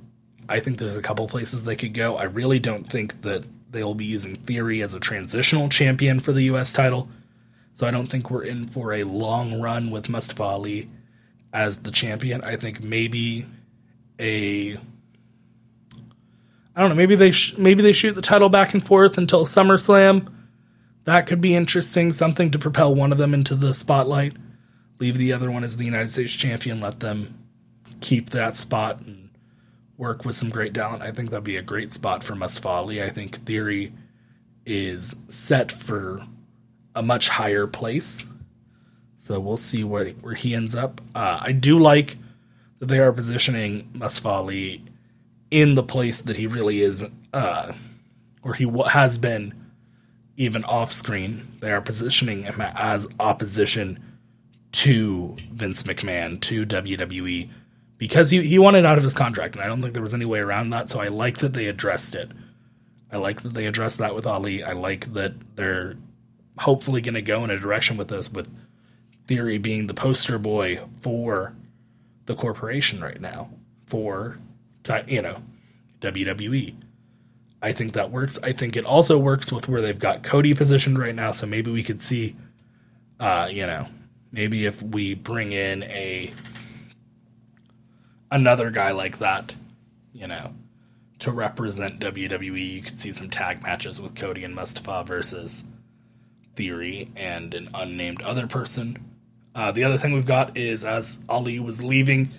I 0.48 0.60
think 0.60 0.78
there's 0.78 0.96
a 0.96 1.02
couple 1.02 1.26
places 1.26 1.64
they 1.64 1.76
could 1.76 1.94
go. 1.94 2.16
I 2.16 2.24
really 2.24 2.58
don't 2.58 2.86
think 2.86 3.22
that 3.22 3.44
they'll 3.70 3.94
be 3.94 4.04
using 4.04 4.36
Theory 4.36 4.82
as 4.82 4.94
a 4.94 5.00
transitional 5.00 5.68
champion 5.68 6.20
for 6.20 6.32
the 6.32 6.42
U.S. 6.44 6.72
title. 6.72 7.08
So 7.72 7.86
I 7.86 7.90
don't 7.90 8.06
think 8.06 8.30
we're 8.30 8.44
in 8.44 8.68
for 8.68 8.92
a 8.92 9.02
long 9.04 9.60
run 9.60 9.90
with 9.90 10.08
Mustafa 10.08 10.42
Ali 10.44 10.90
as 11.52 11.78
the 11.78 11.90
champion. 11.90 12.42
I 12.42 12.56
think 12.56 12.80
maybe 12.80 13.46
a 14.20 14.78
I 16.76 16.80
don't 16.80 16.88
know. 16.88 16.96
Maybe 16.96 17.14
they 17.14 17.30
sh- 17.30 17.56
maybe 17.56 17.82
they 17.82 17.92
shoot 17.92 18.14
the 18.14 18.22
title 18.22 18.48
back 18.48 18.74
and 18.74 18.84
forth 18.84 19.18
until 19.18 19.44
SummerSlam. 19.44 20.32
That 21.04 21.26
could 21.26 21.40
be 21.40 21.54
interesting. 21.54 22.12
Something 22.12 22.50
to 22.50 22.58
propel 22.58 22.94
one 22.94 23.12
of 23.12 23.18
them 23.18 23.34
into 23.34 23.54
the 23.54 23.74
spotlight. 23.74 24.34
Leave 24.98 25.18
the 25.18 25.32
other 25.32 25.50
one 25.50 25.64
as 25.64 25.76
the 25.76 25.84
United 25.84 26.08
States 26.08 26.32
champion. 26.32 26.80
Let 26.80 27.00
them 27.00 27.38
keep 28.00 28.30
that 28.30 28.54
spot 28.54 29.00
and 29.00 29.30
work 29.96 30.24
with 30.24 30.36
some 30.36 30.50
great 30.50 30.74
talent. 30.74 31.02
I 31.02 31.10
think 31.10 31.30
that'd 31.30 31.44
be 31.44 31.56
a 31.56 31.62
great 31.62 31.92
spot 31.92 32.22
for 32.22 32.34
Mustafa 32.34 32.68
Ali. 32.68 33.02
I 33.02 33.10
think 33.10 33.36
Theory 33.38 33.92
is 34.66 35.16
set 35.28 35.70
for 35.72 36.24
a 36.94 37.02
much 37.02 37.28
higher 37.28 37.66
place. 37.66 38.26
So 39.18 39.40
we'll 39.40 39.56
see 39.56 39.84
where 39.84 40.10
where 40.10 40.34
he 40.34 40.54
ends 40.54 40.74
up. 40.74 41.00
Uh, 41.14 41.38
I 41.40 41.52
do 41.52 41.78
like 41.78 42.18
that 42.78 42.86
they 42.86 42.98
are 42.98 43.12
positioning 43.12 43.90
Mustafa 43.94 44.28
Ali 44.28 44.84
in 45.50 45.74
the 45.74 45.82
place 45.82 46.18
that 46.18 46.36
he 46.36 46.46
really 46.46 46.82
is, 46.82 47.04
uh, 47.32 47.72
or 48.42 48.54
he 48.54 48.70
has 48.88 49.18
been, 49.18 49.54
even 50.36 50.64
off 50.64 50.92
screen. 50.92 51.56
They 51.60 51.70
are 51.72 51.80
positioning 51.80 52.42
him 52.42 52.60
as 52.60 53.06
opposition 53.20 54.02
to 54.74 55.36
Vince 55.52 55.84
McMahon 55.84 56.40
to 56.42 56.66
WWE 56.66 57.48
because 57.96 58.30
he 58.30 58.42
he 58.46 58.58
wanted 58.58 58.84
out 58.84 58.98
of 58.98 59.04
his 59.04 59.14
contract, 59.14 59.54
and 59.54 59.64
I 59.64 59.66
don't 59.66 59.80
think 59.80 59.94
there 59.94 60.02
was 60.02 60.14
any 60.14 60.24
way 60.24 60.40
around 60.40 60.70
that. 60.70 60.88
So 60.88 61.00
I 61.00 61.08
like 61.08 61.38
that 61.38 61.54
they 61.54 61.66
addressed 61.66 62.14
it. 62.14 62.30
I 63.12 63.18
like 63.18 63.42
that 63.42 63.54
they 63.54 63.66
addressed 63.66 63.98
that 63.98 64.14
with 64.14 64.26
Ali. 64.26 64.64
I 64.64 64.72
like 64.72 65.12
that 65.14 65.34
they're 65.56 65.94
hopefully 66.58 67.00
going 67.00 67.14
to 67.14 67.22
go 67.22 67.44
in 67.44 67.50
a 67.50 67.58
direction 67.58 67.96
with 67.96 68.08
this, 68.08 68.30
with 68.30 68.50
Theory 69.26 69.58
being 69.58 69.86
the 69.86 69.94
poster 69.94 70.38
boy 70.38 70.80
for 71.00 71.54
the 72.26 72.34
corporation 72.34 73.00
right 73.00 73.20
now, 73.20 73.50
for, 73.86 74.38
you 75.06 75.22
know, 75.22 75.42
WWE. 76.00 76.74
I 77.62 77.72
think 77.72 77.94
that 77.94 78.10
works. 78.10 78.38
I 78.42 78.52
think 78.52 78.76
it 78.76 78.84
also 78.84 79.16
works 79.16 79.50
with 79.50 79.68
where 79.68 79.80
they've 79.80 79.98
got 79.98 80.22
Cody 80.22 80.52
positioned 80.52 80.98
right 80.98 81.14
now. 81.14 81.30
So 81.30 81.46
maybe 81.46 81.70
we 81.70 81.82
could 81.82 82.00
see, 82.00 82.36
uh, 83.18 83.48
you 83.50 83.66
know, 83.66 83.86
maybe 84.34 84.66
if 84.66 84.82
we 84.82 85.14
bring 85.14 85.52
in 85.52 85.84
a 85.84 86.32
another 88.30 88.70
guy 88.70 88.90
like 88.90 89.18
that, 89.18 89.54
you 90.12 90.26
know, 90.26 90.52
to 91.20 91.30
represent 91.30 92.00
WWE, 92.00 92.72
you 92.74 92.82
could 92.82 92.98
see 92.98 93.12
some 93.12 93.30
tag 93.30 93.62
matches 93.62 94.00
with 94.00 94.16
Cody 94.16 94.42
and 94.42 94.54
Mustafa 94.54 95.04
versus 95.06 95.64
Theory 96.56 97.08
and 97.14 97.54
an 97.54 97.70
unnamed 97.72 98.22
other 98.22 98.48
person. 98.48 98.98
Uh, 99.54 99.70
the 99.70 99.84
other 99.84 99.98
thing 99.98 100.12
we've 100.12 100.26
got 100.26 100.56
is 100.56 100.82
as 100.82 101.18
Ali 101.28 101.60
was 101.60 101.82
leaving 101.82 102.30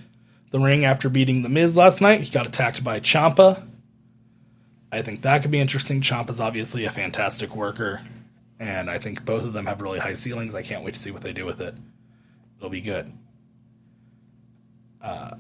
the 0.52 0.60
ring 0.60 0.84
after 0.84 1.08
beating 1.08 1.44
The 1.44 1.50
Miz 1.50 1.78
last 1.78 2.02
night, 2.02 2.22
he 2.22 2.30
got 2.30 2.46
attacked 2.46 2.84
by 2.84 3.00
Ciampa. 3.00 3.66
I 4.92 5.02
think 5.02 5.22
that 5.22 5.42
could 5.42 5.52
be 5.52 5.60
interesting. 5.60 6.02
Ciampa's 6.02 6.42
obviously 6.42 6.84
a 6.84 6.92
fantastic 6.92 7.56
worker, 7.56 8.02
and 8.60 8.90
I 8.90 8.98
think 8.98 9.26
both 9.26 9.44
of 9.44 9.54
them 9.54 9.66
have 9.66 9.82
really 9.82 10.00
high 10.00 10.14
ceilings. 10.14 10.56
I 10.56 10.62
can't 10.62 10.84
wait 10.84 10.94
to 10.94 11.00
see 11.00 11.12
what 11.12 11.22
they 11.22 11.34
do 11.34 11.46
with 11.46 11.62
it. 11.62 11.76
It'll 12.58 12.70
be 12.70 12.82
good. 12.82 13.12
Uh, 15.02 15.36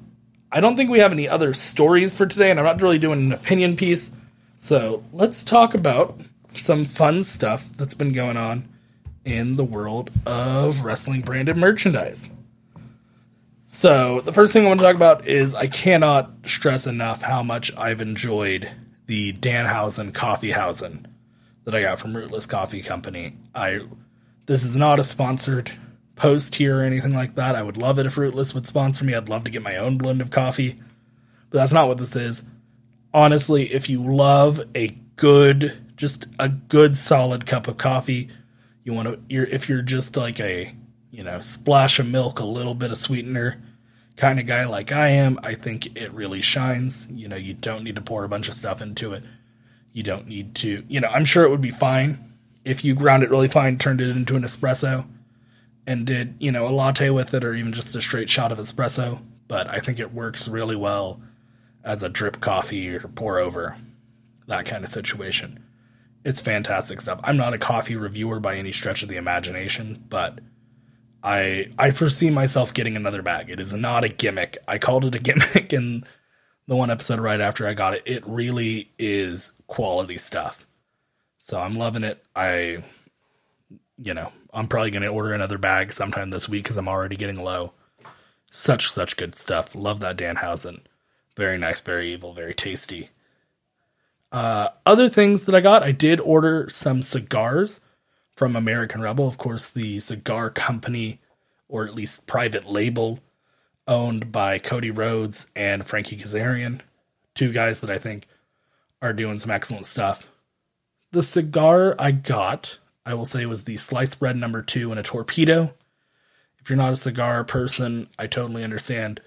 I 0.52 0.60
don't 0.60 0.76
think 0.76 0.90
we 0.90 1.00
have 1.00 1.12
any 1.12 1.28
other 1.28 1.54
stories 1.54 2.14
for 2.14 2.26
today, 2.26 2.52
and 2.52 2.60
I'm 2.60 2.66
not 2.66 2.82
really 2.82 3.00
doing 3.00 3.20
an 3.20 3.32
opinion 3.32 3.76
piece. 3.76 4.12
So 4.58 5.04
let's 5.12 5.44
talk 5.44 5.74
about 5.74 6.20
some 6.54 6.86
fun 6.86 7.24
stuff 7.24 7.68
that's 7.76 7.94
been 7.94 8.14
going 8.14 8.38
on 8.38 8.70
in 9.26 9.56
the 9.56 9.66
world 9.66 10.12
of 10.26 10.86
wrestling 10.86 11.22
branded 11.22 11.58
merchandise. 11.58 12.30
So, 13.68 14.22
the 14.22 14.32
first 14.32 14.54
thing 14.54 14.64
I 14.64 14.68
want 14.68 14.80
to 14.80 14.86
talk 14.86 14.96
about 14.96 15.28
is 15.28 15.54
I 15.56 15.68
cannot 15.68 16.32
stress 16.46 16.88
enough 16.88 17.24
how 17.24 17.44
much 17.44 17.76
I've 17.76 18.00
enjoyed 18.00 18.72
the 19.08 19.34
Danhausen 19.34 20.12
Coffeehausen 20.12 21.08
that 21.66 21.76
I 21.76 21.82
got 21.82 22.00
from 22.00 22.16
Rootless 22.16 22.46
Coffee 22.46 22.82
Company. 22.82 23.38
I 23.54 23.82
this 24.46 24.64
is 24.64 24.76
not 24.76 25.00
a 25.00 25.04
sponsored 25.04 25.72
post 26.16 26.56
here 26.56 26.80
or 26.80 26.84
anything 26.84 27.14
like 27.14 27.36
that. 27.36 27.56
I 27.56 27.64
would 27.64 27.78
love 27.78 28.00
it 28.00 28.06
if 28.06 28.18
Rootless 28.18 28.54
would 28.54 28.68
sponsor 28.68 29.04
me. 29.04 29.14
I'd 29.14 29.30
love 29.30 29.44
to 29.44 29.52
get 29.52 29.62
my 29.62 29.78
own 29.78 29.98
blend 29.98 30.22
of 30.22 30.32
coffee. 30.32 30.80
But 31.50 31.60
that's 31.60 31.74
not 31.74 31.88
what 31.88 31.98
this 31.98 32.16
is. 32.16 32.44
Honestly, 33.14 33.74
if 33.74 33.90
you 33.90 34.04
love 34.04 34.62
a 34.76 34.90
good 35.16 35.78
just 35.98 36.28
a 36.40 36.50
good 36.50 36.94
solid 36.94 37.46
cup 37.46 37.68
of 37.68 37.78
coffee, 37.78 38.30
you 38.84 38.94
want 38.94 39.08
to 39.08 39.20
you're 39.28 39.46
if 39.46 39.68
you're 39.68 39.82
just 39.82 40.16
like 40.16 40.40
a 40.40 40.74
you 41.12 41.24
know 41.24 41.40
splash 41.42 42.00
of 42.00 42.08
milk 42.08 42.40
a 42.40 42.46
little 42.46 42.76
bit 42.76 42.92
of 42.92 42.98
sweetener 42.98 43.62
kind 44.18 44.40
of 44.40 44.46
guy 44.46 44.66
like 44.66 44.92
i 44.92 45.10
am 45.10 45.40
i 45.44 45.54
think 45.56 45.98
it 45.98 46.12
really 46.14 46.42
shines 46.42 47.08
you 47.12 47.28
know 47.28 47.36
you 47.36 47.54
don't 47.54 47.84
need 47.84 47.96
to 47.96 48.02
pour 48.02 48.24
a 48.24 48.30
bunch 48.30 48.48
of 48.48 48.54
stuff 48.54 48.82
into 48.82 49.14
it 49.14 49.24
you 49.96 50.04
don't 50.04 50.28
need 50.28 50.54
to 50.54 50.84
you 50.88 51.00
know 51.00 51.08
i'm 51.08 51.26
sure 51.26 51.44
it 51.44 51.50
would 51.50 51.62
be 51.62 51.72
fine 51.72 52.34
if 52.64 52.84
you 52.84 52.94
ground 52.94 53.24
it 53.24 53.30
really 53.32 53.48
fine 53.48 53.78
turned 53.78 54.02
it 54.02 54.16
into 54.16 54.36
an 54.36 54.44
espresso 54.44 55.08
and 55.88 56.06
did 56.06 56.36
you 56.40 56.52
know 56.52 56.68
a 56.68 56.70
latte 56.70 57.10
with 57.10 57.34
it 57.34 57.44
or 57.44 57.56
even 57.56 57.74
just 57.74 57.96
a 57.96 58.02
straight 58.02 58.30
shot 58.30 58.52
of 58.52 58.60
espresso 58.60 59.20
but 59.48 59.68
i 59.68 59.80
think 59.80 60.00
it 60.00 60.14
works 60.14 60.48
really 60.48 60.76
well 60.76 61.20
as 61.84 62.04
a 62.04 62.10
drip 62.10 62.42
coffee 62.42 62.96
or 62.96 63.00
pour 63.00 63.40
over 63.40 63.76
that 64.48 64.66
kind 64.66 64.84
of 64.84 64.90
situation 64.90 65.66
it's 66.26 66.42
fantastic 66.42 67.00
stuff. 67.00 67.20
I'm 67.24 67.38
not 67.38 67.54
a 67.54 67.60
coffee 67.60 67.96
reviewer 67.96 68.40
by 68.40 68.56
any 68.56 68.72
stretch 68.72 69.04
of 69.04 69.10
the 69.10 69.16
imagination, 69.16 70.04
but 70.10 70.40
I 71.24 71.72
I 71.78 71.92
foresee 71.92 72.32
myself 72.32 72.74
getting 72.74 72.96
another 72.96 73.22
bag. 73.22 73.50
It 73.50 73.60
is 73.60 73.74
not 73.74 74.04
a 74.04 74.10
gimmick. 74.10 74.58
I 74.68 74.80
called 74.80 75.06
it 75.06 75.16
a 75.16 75.20
gimmick 75.20 75.72
in 75.74 76.04
the 76.68 76.76
one 76.76 76.90
episode 76.90 77.20
right 77.20 77.42
after 77.42 77.68
I 77.68 77.74
got 77.74 77.94
it. 77.94 78.04
It 78.06 78.26
really 78.26 78.92
is 78.98 79.54
quality 79.68 80.18
stuff. 80.18 80.66
So 81.40 81.60
I'm 81.60 81.76
loving 81.76 82.04
it. 82.04 82.24
I, 82.36 82.84
you 83.98 84.14
know, 84.14 84.32
I'm 84.54 84.68
probably 84.68 84.92
going 84.92 85.04
to 85.04 85.10
order 85.10 85.34
another 85.34 85.58
bag 85.58 85.94
sometime 85.94 86.30
this 86.30 86.50
week 86.50 86.64
because 86.64 86.78
I'm 86.78 86.88
already 86.88 87.16
getting 87.16 87.44
low. 87.44 87.74
Such, 88.52 88.90
such 88.90 89.18
good 89.18 89.36
stuff. 89.36 89.76
Love 89.76 90.00
that 90.00 90.18
Danhausen. 90.18 90.80
Very 91.36 91.58
nice, 91.58 91.82
very 91.82 92.14
evil, 92.14 92.34
very 92.34 92.54
tasty. 92.54 93.10
Uh, 94.32 94.70
other 94.86 95.08
things 95.08 95.46
that 95.46 95.56
I 95.56 95.62
got, 95.62 95.84
I 95.84 95.92
did 95.92 96.20
order 96.20 96.70
some 96.70 97.02
cigars 97.02 97.82
from 98.36 98.56
American 98.56 99.02
Rebel. 99.02 99.28
Of 99.28 99.38
course, 99.38 99.70
the 99.70 100.00
cigar 100.00 100.50
company, 100.50 101.20
or 101.68 101.86
at 101.86 101.96
least 101.96 102.28
private 102.28 102.66
label, 102.66 103.20
owned 103.88 104.32
by 104.32 104.60
Cody 104.60 104.92
Rhodes 104.92 105.46
and 105.56 105.86
Frankie 105.86 106.18
Kazarian. 106.18 106.82
Two 107.34 107.52
guys 107.52 107.82
that 107.82 107.90
I 107.90 107.98
think 107.98 108.28
are 109.02 109.14
doing 109.14 109.38
some 109.38 109.52
excellent 109.52 109.86
stuff. 109.86 110.28
The 111.12 111.24
cigar 111.24 111.96
I 112.00 112.12
got, 112.12 112.78
I 113.06 113.14
will 113.14 113.26
say, 113.26 113.46
was 113.46 113.64
the 113.64 113.78
sliced 113.78 114.20
bread 114.20 114.38
number 114.38 114.62
two 114.62 114.92
in 114.92 114.98
a 114.98 115.04
torpedo. 115.04 115.74
If 116.60 116.70
you're 116.70 116.78
not 116.78 116.94
a 116.94 116.98
cigar 116.98 117.44
person, 117.44 118.08
I 118.18 118.28
totally 118.28 118.64
understand. 118.64 119.22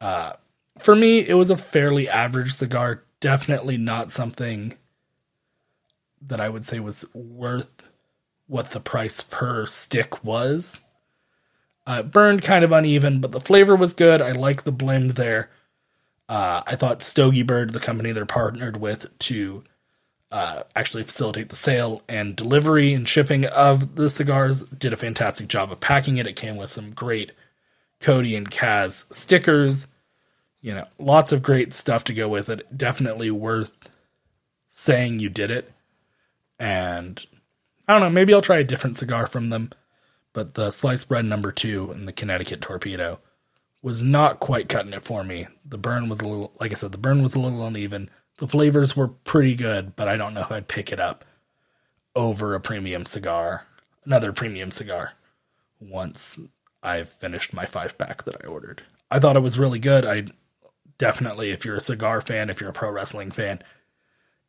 Uh, 0.00 0.32
for 0.78 0.96
me, 0.96 1.20
it 1.20 1.34
was 1.34 1.50
a 1.50 1.56
fairly 1.56 2.08
average 2.08 2.52
cigar. 2.52 3.04
Definitely 3.20 3.78
not 3.78 4.10
something 4.10 4.74
that 6.20 6.40
I 6.40 6.48
would 6.48 6.64
say 6.64 6.80
was 6.80 7.06
worth 7.14 7.84
what 8.46 8.72
the 8.72 8.80
price 8.80 9.22
per 9.22 9.66
stick 9.66 10.24
was. 10.24 10.80
Uh, 11.86 12.00
it 12.00 12.12
burned 12.12 12.42
kind 12.42 12.64
of 12.64 12.72
uneven, 12.72 13.20
but 13.20 13.32
the 13.32 13.40
flavor 13.40 13.76
was 13.76 13.92
good. 13.92 14.20
I 14.20 14.32
like 14.32 14.64
the 14.64 14.72
blend 14.72 15.12
there. 15.12 15.50
Uh, 16.28 16.62
I 16.66 16.74
thought 16.74 17.02
Stogie 17.02 17.42
Bird, 17.42 17.72
the 17.72 17.80
company 17.80 18.10
they're 18.10 18.26
partnered 18.26 18.78
with 18.78 19.06
to 19.20 19.62
uh, 20.32 20.64
actually 20.74 21.04
facilitate 21.04 21.50
the 21.50 21.56
sale 21.56 22.02
and 22.08 22.34
delivery 22.34 22.92
and 22.92 23.08
shipping 23.08 23.44
of 23.46 23.94
the 23.94 24.10
cigars, 24.10 24.64
did 24.64 24.92
a 24.92 24.96
fantastic 24.96 25.46
job 25.46 25.70
of 25.70 25.80
packing 25.80 26.16
it. 26.16 26.26
It 26.26 26.34
came 26.34 26.56
with 26.56 26.70
some 26.70 26.90
great 26.90 27.30
Cody 28.00 28.34
and 28.34 28.50
Kaz 28.50 29.12
stickers. 29.14 29.86
You 30.60 30.74
know, 30.74 30.86
lots 30.98 31.30
of 31.30 31.42
great 31.42 31.72
stuff 31.72 32.02
to 32.04 32.14
go 32.14 32.28
with 32.28 32.48
it. 32.48 32.76
Definitely 32.76 33.30
worth 33.30 33.88
saying 34.70 35.20
you 35.20 35.28
did 35.28 35.52
it. 35.52 35.72
And 36.58 37.24
I 37.86 37.92
don't 37.92 38.02
know, 38.02 38.10
maybe 38.10 38.34
I'll 38.34 38.42
try 38.42 38.58
a 38.58 38.64
different 38.64 38.96
cigar 38.96 39.26
from 39.28 39.50
them. 39.50 39.70
But 40.36 40.52
the 40.52 40.70
sliced 40.70 41.08
bread 41.08 41.24
number 41.24 41.50
two 41.50 41.90
and 41.92 42.06
the 42.06 42.12
Connecticut 42.12 42.60
torpedo 42.60 43.20
was 43.80 44.02
not 44.02 44.38
quite 44.38 44.68
cutting 44.68 44.92
it 44.92 45.00
for 45.00 45.24
me. 45.24 45.46
The 45.64 45.78
burn 45.78 46.10
was 46.10 46.20
a 46.20 46.28
little, 46.28 46.52
like 46.60 46.72
I 46.72 46.74
said, 46.74 46.92
the 46.92 46.98
burn 46.98 47.22
was 47.22 47.34
a 47.34 47.40
little 47.40 47.66
uneven. 47.66 48.10
The 48.36 48.46
flavors 48.46 48.94
were 48.94 49.08
pretty 49.08 49.54
good, 49.54 49.96
but 49.96 50.08
I 50.08 50.18
don't 50.18 50.34
know 50.34 50.42
if 50.42 50.52
I'd 50.52 50.68
pick 50.68 50.92
it 50.92 51.00
up 51.00 51.24
over 52.14 52.52
a 52.52 52.60
premium 52.60 53.06
cigar, 53.06 53.66
another 54.04 54.30
premium 54.30 54.70
cigar, 54.70 55.12
once 55.80 56.38
I've 56.82 57.08
finished 57.08 57.54
my 57.54 57.64
five 57.64 57.96
pack 57.96 58.24
that 58.24 58.36
I 58.44 58.46
ordered. 58.46 58.82
I 59.10 59.18
thought 59.18 59.36
it 59.36 59.42
was 59.42 59.58
really 59.58 59.78
good. 59.78 60.04
I 60.04 60.24
definitely, 60.98 61.50
if 61.50 61.64
you're 61.64 61.76
a 61.76 61.80
cigar 61.80 62.20
fan, 62.20 62.50
if 62.50 62.60
you're 62.60 62.68
a 62.68 62.74
pro 62.74 62.90
wrestling 62.90 63.30
fan, 63.30 63.62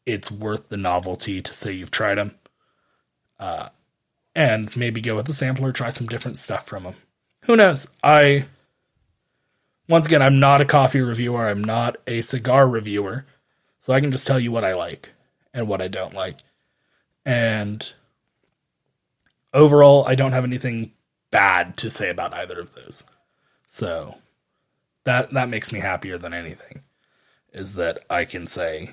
it's 0.06 0.30
worth 0.30 0.68
the 0.68 0.76
novelty 0.76 1.42
to 1.42 1.54
say 1.54 1.72
you've 1.72 1.92
tried 1.92 2.16
them. 2.16 2.36
Uh, 3.40 3.70
and 4.38 4.78
maybe 4.78 5.02
go 5.02 5.16
with 5.16 5.28
a 5.28 5.34
sampler, 5.34 5.72
try 5.72 5.90
some 5.90 6.06
different 6.06 6.38
stuff 6.38 6.68
from 6.68 6.84
them. 6.84 6.94
Who 7.46 7.56
knows? 7.56 7.88
I 8.04 8.46
once 9.90 10.06
again, 10.06 10.22
I'm 10.22 10.40
not 10.40 10.62
a 10.62 10.66
coffee 10.66 11.02
reviewer. 11.02 11.48
I'm 11.48 11.64
not 11.64 11.98
a 12.06 12.22
cigar 12.22 12.68
reviewer, 12.68 13.26
so 13.80 13.94
I 13.94 14.00
can 14.00 14.12
just 14.12 14.28
tell 14.28 14.40
you 14.40 14.52
what 14.52 14.64
I 14.64 14.74
like 14.74 15.12
and 15.54 15.68
what 15.68 15.82
I 15.82 15.88
don't 15.88 16.14
like. 16.14 16.38
And 17.26 17.92
overall, 19.56 20.06
I 20.08 20.14
don't 20.14 20.34
have 20.34 20.44
anything 20.44 20.92
bad 21.32 21.76
to 21.78 21.90
say 21.90 22.10
about 22.12 22.34
either 22.34 22.60
of 22.60 22.76
those. 22.76 23.04
So 23.68 24.18
that 25.06 25.34
that 25.34 25.50
makes 25.50 25.72
me 25.72 25.80
happier 25.80 26.20
than 26.20 26.36
anything. 26.36 26.84
Is 27.54 27.74
that 27.74 28.06
I 28.08 28.26
can 28.26 28.46
say 28.46 28.92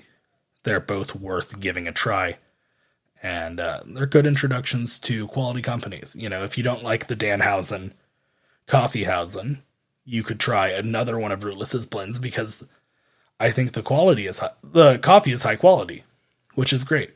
they're 0.63 0.81
both 0.81 1.15
worth 1.15 1.61
giving 1.61 1.87
a 1.87 1.93
try 1.93 2.39
and 3.25 3.59
uh, 3.59 3.81
they're 3.87 4.05
good 4.05 4.27
introductions 4.27 4.99
to 4.99 5.27
quality 5.29 5.63
companies. 5.63 6.15
You 6.15 6.29
know, 6.29 6.45
if 6.45 6.59
you 6.59 6.63
don't 6.63 6.85
like 6.85 7.07
the 7.07 7.17
Danhausen 7.17 7.93
Coffeehausen, 8.69 9.61
you 10.05 10.23
could 10.23 10.39
try 10.39 10.69
another 10.69 11.19
one 11.19 11.33
of 11.33 11.43
Rootless's 11.43 11.87
blends 11.87 12.19
because 12.19 12.67
I 13.41 13.51
think 13.51 13.73
the 13.73 13.83
quality 13.83 14.27
is 14.27 14.41
high, 14.41 14.51
the 14.63 14.99
coffee 14.99 15.33
is 15.33 15.43
high 15.43 15.57
quality, 15.57 16.05
which 16.55 16.71
is 16.71 16.85
great. 16.85 17.15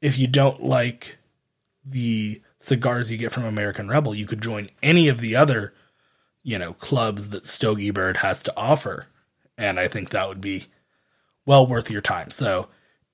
If 0.00 0.16
you 0.16 0.28
don't 0.28 0.62
like 0.62 1.18
the 1.84 2.40
cigars 2.58 3.10
you 3.10 3.18
get 3.18 3.32
from 3.32 3.44
American 3.44 3.88
Rebel, 3.88 4.14
you 4.14 4.26
could 4.26 4.40
join 4.40 4.70
any 4.80 5.08
of 5.08 5.18
the 5.18 5.34
other, 5.34 5.74
you 6.44 6.56
know, 6.56 6.72
clubs 6.74 7.30
that 7.30 7.48
Stogie 7.48 7.90
Bird 7.90 8.18
has 8.18 8.44
to 8.44 8.56
offer, 8.56 9.06
and 9.56 9.80
I 9.80 9.88
think 9.88 10.10
that 10.10 10.28
would 10.28 10.40
be 10.40 10.66
well 11.44 11.66
worth 11.66 11.90
your 11.90 12.00
time. 12.00 12.30
So 12.30 12.68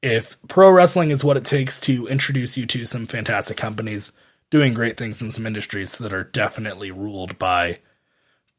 if 0.04 0.36
pro 0.48 0.70
wrestling 0.70 1.10
is 1.10 1.24
what 1.24 1.38
it 1.38 1.46
takes 1.46 1.80
to 1.80 2.06
introduce 2.08 2.58
you 2.58 2.66
to 2.66 2.84
some 2.84 3.06
fantastic 3.06 3.56
companies 3.56 4.12
doing 4.50 4.74
great 4.74 4.98
things 4.98 5.22
in 5.22 5.32
some 5.32 5.46
industries 5.46 5.96
that 5.96 6.12
are 6.12 6.24
definitely 6.24 6.90
ruled 6.90 7.38
by 7.38 7.78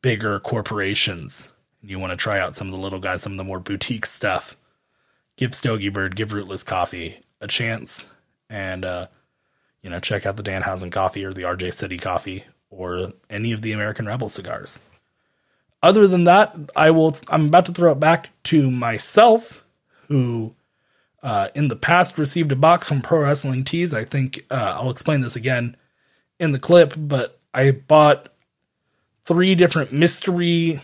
bigger 0.01 0.39
corporations, 0.39 1.53
and 1.81 1.91
you 1.91 1.99
want 1.99 2.09
to 2.09 2.17
try 2.17 2.39
out 2.39 2.55
some 2.55 2.67
of 2.67 2.73
the 2.73 2.81
little 2.81 2.97
guys, 2.97 3.21
some 3.21 3.33
of 3.33 3.37
the 3.37 3.43
more 3.43 3.59
boutique 3.59 4.07
stuff, 4.07 4.57
give 5.37 5.53
Stogie 5.53 5.89
Bird, 5.89 6.15
give 6.15 6.33
Rootless 6.33 6.63
Coffee 6.63 7.19
a 7.39 7.47
chance, 7.47 8.09
and 8.49 8.83
uh, 8.83 9.05
you 9.83 9.91
know 9.91 9.99
check 9.99 10.25
out 10.25 10.37
the 10.37 10.43
Danhausen 10.43 10.91
Coffee 10.91 11.23
or 11.23 11.31
the 11.31 11.43
RJ 11.43 11.75
City 11.75 11.99
Coffee 11.99 12.43
or 12.71 13.13
any 13.29 13.51
of 13.51 13.61
the 13.61 13.71
American 13.71 14.07
Rebel 14.07 14.29
cigars. 14.29 14.79
Other 15.83 16.07
than 16.07 16.23
that, 16.23 16.55
I 16.75 16.89
will. 16.89 17.15
I'm 17.27 17.45
about 17.45 17.67
to 17.67 17.71
throw 17.71 17.91
it 17.91 17.99
back 17.99 18.31
to 18.45 18.71
myself, 18.71 19.63
who 20.07 20.55
uh, 21.25 21.49
in 21.55 21.69
the 21.69 21.75
past 21.75 22.19
received 22.19 22.51
a 22.51 22.55
box 22.55 22.87
from 22.87 23.01
Pro 23.01 23.21
Wrestling 23.21 23.63
Tees. 23.63 23.95
I 23.95 24.05
think 24.05 24.45
uh, 24.51 24.75
I'll 24.77 24.91
explain 24.91 25.21
this 25.21 25.35
again 25.35 25.75
in 26.39 26.51
the 26.51 26.59
clip, 26.59 26.93
but 26.95 27.39
I 27.51 27.71
bought 27.71 28.31
three 29.25 29.55
different 29.55 29.91
mystery 29.91 30.81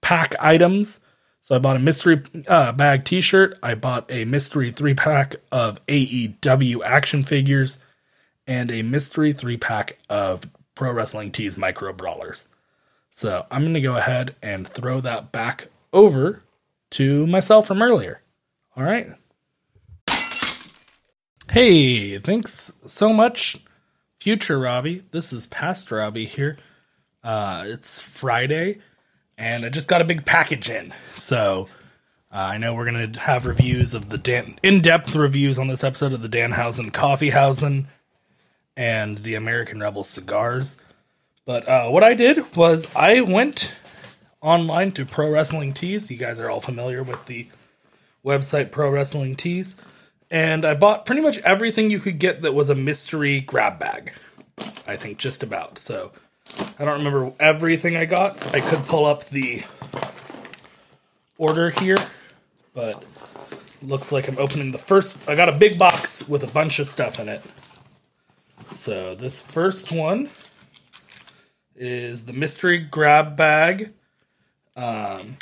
pack 0.00 0.34
items. 0.40 1.00
So 1.42 1.54
I 1.54 1.58
bought 1.58 1.76
a 1.76 1.80
mystery 1.80 2.22
uh, 2.48 2.72
bag 2.72 3.04
T-shirt. 3.04 3.58
I 3.62 3.74
bought 3.74 4.10
a 4.10 4.24
mystery 4.24 4.70
three 4.70 4.94
pack 4.94 5.36
of 5.52 5.84
AEW 5.84 6.82
action 6.82 7.22
figures, 7.22 7.76
and 8.46 8.70
a 8.70 8.80
mystery 8.80 9.34
three 9.34 9.58
pack 9.58 9.98
of 10.08 10.48
Pro 10.74 10.92
Wrestling 10.92 11.30
Tees 11.30 11.58
micro 11.58 11.92
brawlers. 11.92 12.48
So 13.10 13.44
I'm 13.50 13.60
going 13.60 13.74
to 13.74 13.82
go 13.82 13.96
ahead 13.96 14.34
and 14.40 14.66
throw 14.66 15.02
that 15.02 15.30
back 15.30 15.68
over 15.92 16.42
to 16.92 17.26
myself 17.26 17.66
from 17.66 17.82
earlier. 17.82 18.22
All 18.78 18.82
right. 18.82 19.14
Hey, 21.50 22.18
thanks 22.18 22.72
so 22.86 23.12
much, 23.12 23.58
future 24.18 24.58
Robbie. 24.58 25.04
This 25.10 25.32
is 25.32 25.46
past 25.46 25.90
Robbie 25.90 26.24
here. 26.24 26.56
Uh, 27.22 27.64
it's 27.66 28.00
Friday, 28.00 28.80
and 29.36 29.64
I 29.64 29.68
just 29.68 29.86
got 29.86 30.00
a 30.00 30.04
big 30.04 30.24
package 30.24 30.70
in. 30.70 30.94
So 31.16 31.68
uh, 32.32 32.36
I 32.36 32.56
know 32.56 32.74
we're 32.74 32.86
gonna 32.86 33.18
have 33.20 33.44
reviews 33.44 33.92
of 33.92 34.08
the 34.08 34.16
Dan, 34.16 34.58
in-depth 34.62 35.14
reviews 35.14 35.58
on 35.58 35.68
this 35.68 35.84
episode 35.84 36.14
of 36.14 36.22
the 36.22 36.28
Danhausen 36.28 36.90
Coffeehausen 36.90 37.86
and 38.74 39.18
the 39.18 39.34
American 39.34 39.80
Rebel 39.80 40.02
cigars. 40.02 40.78
But 41.44 41.68
uh, 41.68 41.88
what 41.90 42.02
I 42.02 42.14
did 42.14 42.56
was 42.56 42.88
I 42.96 43.20
went 43.20 43.70
online 44.40 44.92
to 44.92 45.04
Pro 45.04 45.30
Wrestling 45.30 45.74
Tees. 45.74 46.10
You 46.10 46.16
guys 46.16 46.40
are 46.40 46.50
all 46.50 46.62
familiar 46.62 47.02
with 47.02 47.26
the 47.26 47.48
website 48.24 48.70
Pro 48.70 48.90
Wrestling 48.90 49.36
Tees 49.36 49.76
and 50.30 50.64
I 50.64 50.74
bought 50.74 51.06
pretty 51.06 51.20
much 51.20 51.38
everything 51.38 51.90
you 51.90 52.00
could 52.00 52.18
get 52.18 52.42
that 52.42 52.54
was 52.54 52.70
a 52.70 52.74
mystery 52.74 53.40
grab 53.40 53.78
bag. 53.78 54.12
I 54.86 54.96
think 54.96 55.18
just 55.18 55.42
about. 55.42 55.78
So 55.78 56.12
I 56.78 56.84
don't 56.84 56.98
remember 56.98 57.32
everything 57.40 57.96
I 57.96 58.04
got. 58.04 58.54
I 58.54 58.60
could 58.60 58.80
pull 58.86 59.06
up 59.06 59.26
the 59.26 59.62
order 61.38 61.70
here, 61.70 61.98
but 62.74 63.04
looks 63.82 64.12
like 64.12 64.28
I'm 64.28 64.38
opening 64.38 64.72
the 64.72 64.78
first. 64.78 65.16
I 65.28 65.34
got 65.34 65.48
a 65.48 65.52
big 65.52 65.78
box 65.78 66.28
with 66.28 66.42
a 66.42 66.46
bunch 66.46 66.78
of 66.78 66.86
stuff 66.86 67.18
in 67.18 67.28
it. 67.28 67.42
So 68.72 69.14
this 69.14 69.42
first 69.42 69.92
one 69.92 70.30
is 71.76 72.24
the 72.24 72.32
mystery 72.32 72.78
grab 72.78 73.36
bag 73.36 73.92
um, 74.76 75.36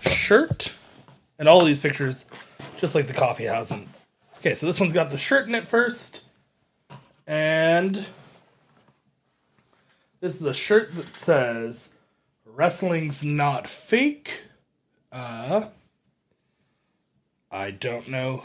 shirt, 0.00 0.74
and 1.38 1.48
all 1.48 1.64
these 1.64 1.78
pictures, 1.78 2.26
just 2.78 2.94
like 2.94 3.06
the 3.06 3.12
coffee 3.12 3.46
house 3.46 3.70
and 3.70 3.88
Okay, 4.44 4.54
so 4.54 4.66
this 4.66 4.78
one's 4.78 4.92
got 4.92 5.08
the 5.08 5.16
shirt 5.16 5.48
in 5.48 5.54
it 5.54 5.66
first. 5.66 6.20
And 7.26 8.04
this 10.20 10.34
is 10.34 10.42
a 10.42 10.52
shirt 10.52 10.94
that 10.96 11.12
says 11.12 11.94
Wrestling's 12.44 13.24
Not 13.24 13.66
Fake. 13.66 14.42
Uh 15.10 15.68
I 17.50 17.70
don't 17.70 18.06
know 18.08 18.44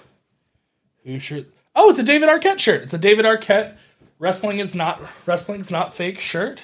who 1.03 1.19
shirt 1.19 1.47
Oh, 1.75 1.89
it's 1.89 1.99
a 1.99 2.03
David 2.03 2.29
Arquette 2.29 2.59
shirt. 2.59 2.83
It's 2.83 2.93
a 2.93 2.97
David 2.97 3.25
Arquette 3.25 3.75
wrestling 4.19 4.59
is 4.59 4.73
not 4.73 5.01
wrestling's 5.25 5.69
not 5.69 5.93
fake 5.93 6.21
shirt. 6.21 6.63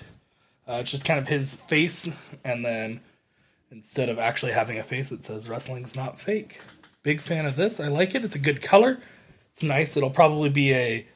Uh, 0.66 0.76
it's 0.76 0.92
just 0.92 1.04
kind 1.04 1.20
of 1.20 1.28
his 1.28 1.56
face, 1.56 2.10
and 2.46 2.64
then 2.64 3.02
instead 3.70 4.08
of 4.08 4.18
actually 4.18 4.54
having 4.54 4.78
a 4.78 4.84
face, 4.84 5.12
it 5.12 5.26
says 5.26 5.50
wrestling's 5.50 5.94
not 5.94 6.18
fake. 6.18 6.62
Big 7.04 7.20
fan 7.20 7.46
of 7.46 7.58
this. 7.58 7.82
I 7.82 7.90
like 7.90 8.16
it. 8.16 8.24
It's 8.24 8.36
a 8.36 8.40
good 8.40 8.62
color. 8.62 8.98
It's 9.56 9.64
nice. 9.64 9.96
It'll 9.96 10.10
probably 10.10 10.50
be 10.50 10.74
a 10.74 11.08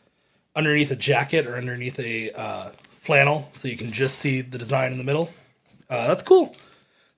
underneath 0.55 0.91
a 0.91 0.95
jacket 0.95 1.45
or 1.45 1.57
underneath 1.57 1.99
a 1.99 2.31
uh, 2.31 2.69
flannel, 3.01 3.49
so 3.53 3.67
you 3.67 3.75
can 3.75 3.91
just 3.91 4.17
see 4.17 4.39
the 4.39 4.57
design 4.57 4.93
in 4.93 4.97
the 4.97 5.03
middle. 5.03 5.29
Uh, 5.89 6.07
that's 6.07 6.21
cool. 6.21 6.55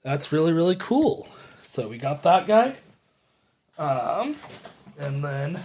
That's 0.01 0.31
really 0.31 0.51
really 0.51 0.75
cool. 0.77 1.27
So 1.61 1.87
we 1.87 1.99
got 1.99 2.23
that 2.23 2.47
guy. 2.47 2.75
Um, 3.77 4.35
and 4.97 5.23
then 5.23 5.59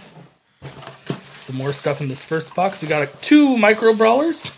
some 1.41 1.55
more 1.55 1.73
stuff 1.73 2.01
in 2.01 2.07
this 2.07 2.23
first 2.23 2.53
box. 2.53 2.83
We 2.83 2.87
got 2.87 3.19
two 3.23 3.57
micro 3.57 3.95
brawlers. 3.95 4.55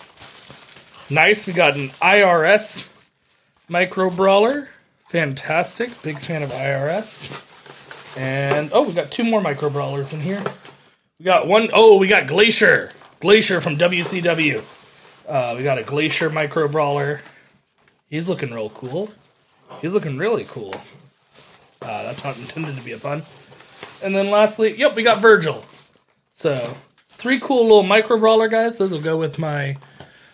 Nice. 1.09 1.47
We 1.47 1.53
got 1.53 1.77
an 1.77 1.91
IRS 2.01 2.91
micro 3.69 4.09
brawler. 4.09 4.67
Fantastic. 5.07 6.01
Big 6.01 6.19
fan 6.19 6.43
of 6.43 6.51
IRS. 6.51 7.45
And 8.17 8.69
oh, 8.73 8.83
we 8.83 8.91
got 8.91 9.12
two 9.12 9.23
more 9.23 9.39
micro 9.39 9.69
brawlers 9.69 10.12
in 10.12 10.19
here. 10.19 10.43
We 11.19 11.25
got 11.25 11.47
one 11.47 11.69
oh 11.73 11.97
we 11.97 12.08
got 12.08 12.27
Glacier. 12.27 12.91
Glacier 13.19 13.60
from 13.60 13.77
WCW. 13.77 14.63
Uh, 15.27 15.55
we 15.58 15.63
got 15.63 15.77
a 15.77 15.84
Glacier 15.84 16.29
micro 16.29 16.69
brawler. 16.69 17.19
He's 18.10 18.29
looking 18.29 18.51
real 18.51 18.69
cool. 18.69 19.12
He's 19.82 19.93
looking 19.93 20.17
really 20.17 20.45
cool. 20.45 20.73
Uh, 21.82 22.03
that's 22.03 22.23
not 22.23 22.38
intended 22.38 22.77
to 22.77 22.84
be 22.84 22.93
a 22.93 22.97
pun. 22.97 23.23
And 24.01 24.15
then 24.15 24.29
lastly, 24.32 24.79
yep, 24.79 24.95
we 24.95 25.03
got 25.03 25.19
Virgil. 25.21 25.65
So 26.32 26.77
three 27.10 27.38
cool 27.38 27.63
little 27.63 27.84
micro 27.84 28.17
brawler 28.17 28.47
guys. 28.47 28.77
Those 28.77 28.93
will 28.93 29.01
go 29.01 29.17
with 29.17 29.38
my 29.38 29.75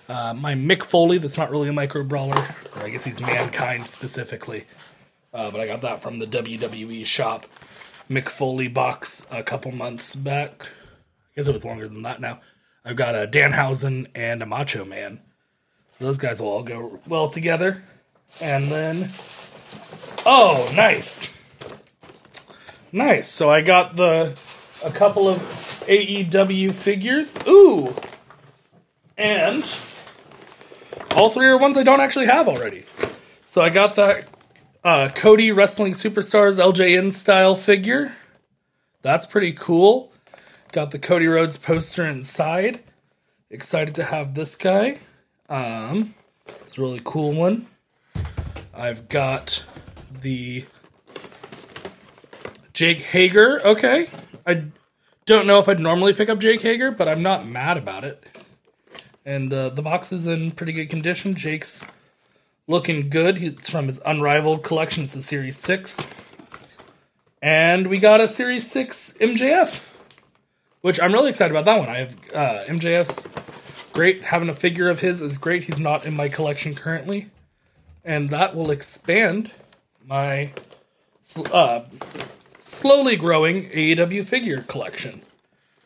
uh, 0.08 0.36
my 0.36 0.54
Mick 0.54 0.84
Foley. 0.84 1.18
That's 1.18 1.38
not 1.38 1.50
really 1.50 1.70
a 1.70 1.74
micro 1.74 2.04
brawler, 2.04 2.48
I 2.76 2.90
guess 2.92 3.04
he's 3.04 3.20
mankind 3.20 3.90
specifically. 3.90 4.66
Uh, 5.34 5.50
but 5.50 5.62
I 5.62 5.66
got 5.66 5.82
that 5.82 6.04
from 6.04 6.20
the 6.20 6.28
WWE 6.28 7.08
shop 7.08 7.48
Mick 8.10 8.30
Foley 8.30 8.68
box 8.68 9.26
a 9.32 9.44
couple 9.44 9.72
months 9.72 10.16
back. 10.16 10.64
I 10.64 11.36
guess 11.36 11.48
it 11.48 11.54
was 11.54 11.66
longer 11.66 11.88
than 11.88 12.04
that 12.04 12.22
now. 12.22 12.40
I've 12.84 12.96
got 12.96 13.16
a 13.16 13.28
Danhausen 13.28 14.08
and 14.14 14.44
a 14.44 14.46
Macho 14.46 14.86
Man. 14.86 15.20
So 15.92 16.06
those 16.06 16.18
guys 16.18 16.42
will 16.42 16.50
all 16.50 16.64
go 16.64 17.00
well 17.08 17.30
together. 17.30 17.84
And 18.42 18.72
then, 18.72 19.10
oh, 20.26 20.72
nice, 20.76 21.36
nice. 22.92 23.30
So 23.30 23.50
I 23.50 23.62
got 23.62 23.96
the 23.96 24.38
a 24.84 24.92
couple 24.92 25.28
of 25.28 25.38
AEW 25.88 26.74
figures. 26.74 27.36
Ooh, 27.48 27.94
and 29.18 29.64
all 31.16 31.30
three 31.30 31.48
are 31.48 31.58
ones 31.58 31.78
I 31.78 31.84
don't 31.84 32.02
actually 32.02 32.26
have 32.26 32.48
already. 32.48 32.84
So 33.46 33.62
I 33.62 33.70
got 33.70 33.96
that 33.96 34.28
uh, 34.86 35.10
Cody 35.16 35.52
Wrestling 35.52 35.94
Superstars 35.94 36.60
LJN 36.60 37.12
style 37.12 37.56
figure. 37.56 38.16
That's 39.02 39.26
pretty 39.26 39.52
cool. 39.52 40.14
Got 40.72 40.92
the 40.92 41.00
Cody 41.00 41.26
Rhodes 41.26 41.58
poster 41.58 42.06
inside. 42.06 42.84
Excited 43.50 43.96
to 43.96 44.04
have 44.04 44.36
this 44.36 44.56
guy. 44.56 45.00
Um, 45.50 46.14
it's 46.48 46.78
a 46.78 46.82
really 46.82 47.02
cool 47.04 47.34
one. 47.34 47.68
I've 48.76 49.10
got 49.10 49.64
the 50.22 50.66
Jake 52.74 53.02
Hager. 53.02 53.66
Okay. 53.66 54.08
I 54.46 54.66
don't 55.26 55.48
know 55.48 55.58
if 55.58 55.68
I'd 55.68 55.80
normally 55.80 56.14
pick 56.14 56.30
up 56.30 56.38
Jake 56.38 56.62
Hager, 56.62 56.92
but 56.92 57.08
I'm 57.08 57.24
not 57.24 57.48
mad 57.48 57.78
about 57.78 58.04
it. 58.04 58.24
And 59.26 59.52
uh, 59.52 59.70
the 59.70 59.82
box 59.82 60.12
is 60.12 60.28
in 60.28 60.52
pretty 60.52 60.74
good 60.74 60.90
condition. 60.90 61.34
Jake's 61.34 61.84
looking 62.68 63.10
good. 63.10 63.42
It's 63.42 63.70
from 63.70 63.88
his 63.88 64.00
Unrivaled 64.06 64.64
collection. 64.64 65.04
It's 65.04 65.16
a 65.16 65.22
Series 65.22 65.58
6. 65.58 65.98
And 67.42 67.88
we 67.88 68.00
got 68.00 68.22
a 68.22 68.28
Series 68.28 68.70
6 68.72 69.16
MJF, 69.20 69.82
which 70.82 71.00
I'm 71.00 71.14
really 71.14 71.30
excited 71.30 71.52
about 71.52 71.66
that 71.66 71.80
one. 71.80 71.90
I 71.90 71.98
have 72.00 72.16
uh, 72.34 72.66
MJF's 72.66 73.28
great. 73.94 74.24
Having 74.24 74.50
a 74.50 74.56
figure 74.56 74.90
of 74.90 75.00
his 75.00 75.22
is 75.22 75.38
great. 75.38 75.64
He's 75.64 75.80
not 75.80 76.06
in 76.06 76.16
my 76.16 76.28
collection 76.28 76.74
currently. 76.76 77.30
And 78.04 78.30
that 78.30 78.56
will 78.56 78.72
expand 78.72 79.52
my 80.06 80.54
uh, 81.52 81.82
slowly 82.60 83.16
growing 83.16 83.70
AEW 83.70 84.26
figure 84.26 84.62
collection. 84.62 85.22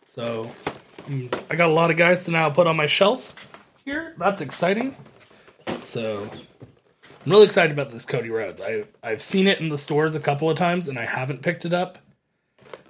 So 0.07 0.51
um, 1.07 1.29
I 1.49 1.55
got 1.55 1.69
a 1.69 1.73
lot 1.73 1.91
of 1.91 1.97
guys 1.97 2.23
to 2.25 2.31
now 2.31 2.49
put 2.49 2.67
on 2.67 2.75
my 2.75 2.87
shelf 2.87 3.33
here. 3.85 4.13
That's 4.17 4.41
exciting. 4.41 4.95
So 5.83 6.29
I'm 7.29 7.33
really 7.33 7.45
excited 7.45 7.71
about 7.71 7.91
this 7.91 8.05
Cody 8.05 8.31
Rhodes. 8.31 8.59
I 8.59 8.85
I've 9.03 9.21
seen 9.21 9.45
it 9.45 9.59
in 9.59 9.69
the 9.69 9.77
stores 9.77 10.15
a 10.15 10.19
couple 10.19 10.49
of 10.49 10.57
times 10.57 10.87
and 10.87 10.97
I 10.97 11.05
haven't 11.05 11.43
picked 11.43 11.63
it 11.63 11.73
up. 11.73 11.99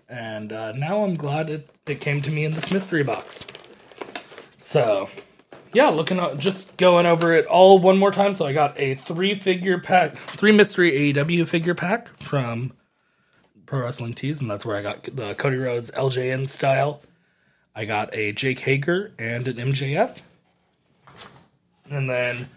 And 0.08 0.54
uh, 0.54 0.72
now 0.72 1.04
I'm 1.04 1.16
glad 1.16 1.50
it, 1.50 1.70
it 1.86 2.00
came 2.00 2.22
to 2.22 2.32
me 2.32 2.46
in 2.46 2.54
this 2.54 2.72
mystery 2.72 3.04
box. 3.04 3.46
So 4.58 5.10
yeah, 5.74 5.90
looking 5.90 6.20
at 6.20 6.38
just 6.38 6.78
going 6.78 7.06
over 7.06 7.34
it 7.34 7.48
all 7.48 7.80
one 7.80 7.98
more 7.98 8.14
time. 8.14 8.32
So 8.32 8.46
I 8.46 8.54
got 8.54 8.80
a 8.80 8.96
three 8.96 9.38
figure 9.38 9.78
pack, 9.78 10.16
three 10.16 10.54
mystery 10.54 11.14
AEW 11.14 11.46
figure 11.46 11.76
pack 11.76 12.08
from 12.16 12.72
Pro 13.66 13.82
Wrestling 13.82 14.14
Tees, 14.14 14.40
and 14.40 14.50
that's 14.50 14.66
where 14.66 14.78
I 14.78 14.82
got 14.82 15.04
the 15.18 15.34
Cody 15.34 15.58
Rhodes 15.58 15.92
LJN 15.92 16.48
style. 16.48 17.02
I 17.76 17.84
got 17.84 18.16
a 18.16 18.32
Jake 18.32 18.62
Hager 18.62 19.12
and 19.20 19.50
an 19.50 19.58
MJF. 19.58 20.22
And 21.90 22.10
then 22.10 22.48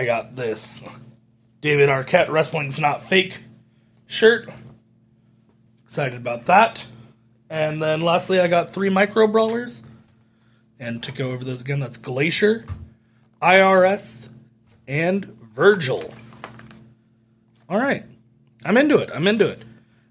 I 0.00 0.06
got 0.06 0.34
this 0.34 0.82
David 1.60 1.90
Arquette 1.90 2.30
Wrestling's 2.30 2.80
Not 2.80 3.02
Fake 3.02 3.36
shirt. 4.06 4.48
Excited 5.84 6.16
about 6.16 6.46
that. 6.46 6.86
And 7.50 7.82
then 7.82 8.00
lastly, 8.00 8.40
I 8.40 8.48
got 8.48 8.70
three 8.70 8.88
micro 8.88 9.26
brawlers. 9.26 9.82
And 10.78 11.02
to 11.02 11.12
go 11.12 11.32
over 11.32 11.44
those 11.44 11.60
again, 11.60 11.80
that's 11.80 11.98
Glacier, 11.98 12.64
IRS, 13.42 14.30
and 14.88 15.26
Virgil. 15.26 16.14
All 17.68 17.76
right. 17.78 18.06
I'm 18.64 18.78
into 18.78 18.96
it. 18.96 19.10
I'm 19.14 19.26
into 19.26 19.48
it. 19.48 19.62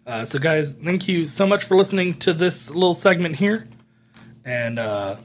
Uh, 0.05 0.23
so, 0.23 0.37
guys, 0.37 0.73
thank 0.73 1.07
you 1.07 1.25
so 1.25 1.47
much 1.47 1.63
for 1.63 1.75
listening 1.75 2.13
to 2.19 2.33
this 2.33 2.69
little 2.69 2.93
segment 2.93 3.37
here. 3.37 3.67
And 4.45 4.77
uh, 4.77 5.15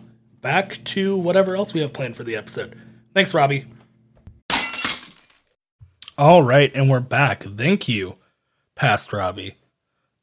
back 0.40 0.82
to 0.84 1.18
whatever 1.18 1.54
else 1.54 1.74
we 1.74 1.82
have 1.82 1.92
planned 1.92 2.16
for 2.16 2.24
the 2.24 2.36
episode. 2.36 2.80
Thanks, 3.12 3.34
Robbie. 3.34 3.66
All 6.16 6.44
right, 6.44 6.70
and 6.76 6.88
we're 6.88 7.00
back. 7.00 7.42
Thank 7.42 7.88
you, 7.88 8.14
past 8.76 9.12
Robbie. 9.12 9.56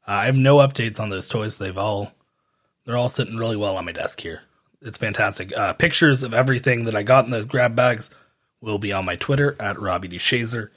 Uh, 0.08 0.12
I 0.12 0.24
have 0.24 0.36
no 0.36 0.56
updates 0.56 0.98
on 0.98 1.10
those 1.10 1.28
toys. 1.28 1.58
They've 1.58 1.76
all 1.76 2.12
they're 2.86 2.96
all 2.96 3.10
sitting 3.10 3.36
really 3.36 3.56
well 3.56 3.76
on 3.76 3.84
my 3.84 3.92
desk 3.92 4.22
here. 4.22 4.40
It's 4.80 4.96
fantastic. 4.96 5.54
Uh, 5.54 5.74
pictures 5.74 6.22
of 6.22 6.32
everything 6.32 6.86
that 6.86 6.96
I 6.96 7.02
got 7.02 7.26
in 7.26 7.30
those 7.30 7.44
grab 7.44 7.76
bags 7.76 8.08
will 8.62 8.78
be 8.78 8.90
on 8.90 9.04
my 9.04 9.16
Twitter 9.16 9.54
at 9.60 9.78
Robbie 9.78 10.08
DeShazer. 10.08 10.70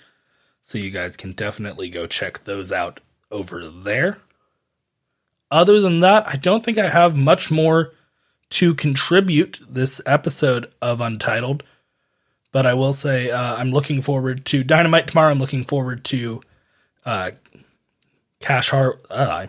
So 0.62 0.78
you 0.78 0.90
guys 0.90 1.16
can 1.16 1.32
definitely 1.32 1.88
go 1.88 2.08
check 2.08 2.44
those 2.44 2.74
out 2.74 3.00
over 3.32 3.66
there. 3.66 4.18
Other 5.50 5.80
than 5.80 6.02
that, 6.02 6.28
I 6.28 6.36
don't 6.36 6.66
think 6.66 6.78
I 6.78 6.90
have 6.90 7.16
much 7.16 7.50
more 7.50 7.94
to 8.50 8.76
contribute 8.76 9.62
this 9.66 10.02
episode 10.06 10.70
of 10.82 11.00
Untitled. 11.00 11.64
But 12.56 12.66
I 12.66 12.74
will 12.74 12.94
say 12.94 13.32
uh, 13.32 13.58
I'm 13.58 13.72
looking 13.72 14.02
forward 14.02 14.46
to 14.46 14.64
Dynamite 14.64 15.10
tomorrow. 15.10 15.30
I'm 15.30 15.40
looking 15.40 15.66
forward 15.66 16.06
to 16.06 16.40
uh, 17.06 17.32
Cash 18.40 18.70
Har. 18.70 18.98
Uh, 19.10 19.48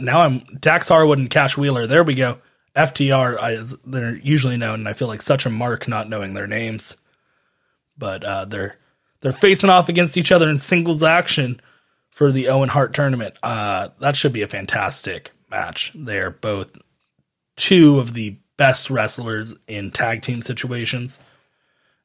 now 0.00 0.20
I'm 0.20 0.38
Dax 0.60 0.88
Harwood 0.88 1.18
and 1.18 1.28
Cash 1.28 1.58
Wheeler. 1.58 1.86
There 1.86 2.02
we 2.02 2.14
go. 2.14 2.38
FTR, 2.74 3.38
as 3.38 3.76
they're 3.84 4.16
usually 4.16 4.56
known, 4.56 4.76
and 4.76 4.88
I 4.88 4.94
feel 4.94 5.08
like 5.08 5.20
such 5.20 5.44
a 5.44 5.50
mark 5.50 5.86
not 5.86 6.08
knowing 6.08 6.32
their 6.32 6.46
names. 6.46 6.96
But 7.98 8.24
uh, 8.24 8.46
they're 8.46 8.78
they're 9.20 9.32
facing 9.32 9.68
off 9.68 9.90
against 9.90 10.16
each 10.16 10.32
other 10.32 10.48
in 10.48 10.56
singles 10.56 11.02
action 11.02 11.60
for 12.08 12.32
the 12.32 12.48
Owen 12.48 12.70
Hart 12.70 12.94
tournament. 12.94 13.36
Uh, 13.42 13.88
that 13.98 14.16
should 14.16 14.32
be 14.32 14.40
a 14.40 14.48
fantastic 14.48 15.32
match. 15.50 15.92
They're 15.94 16.30
both 16.30 16.78
two 17.56 17.98
of 17.98 18.14
the 18.14 18.38
best 18.56 18.88
wrestlers 18.88 19.54
in 19.68 19.90
tag 19.90 20.22
team 20.22 20.40
situations. 20.40 21.18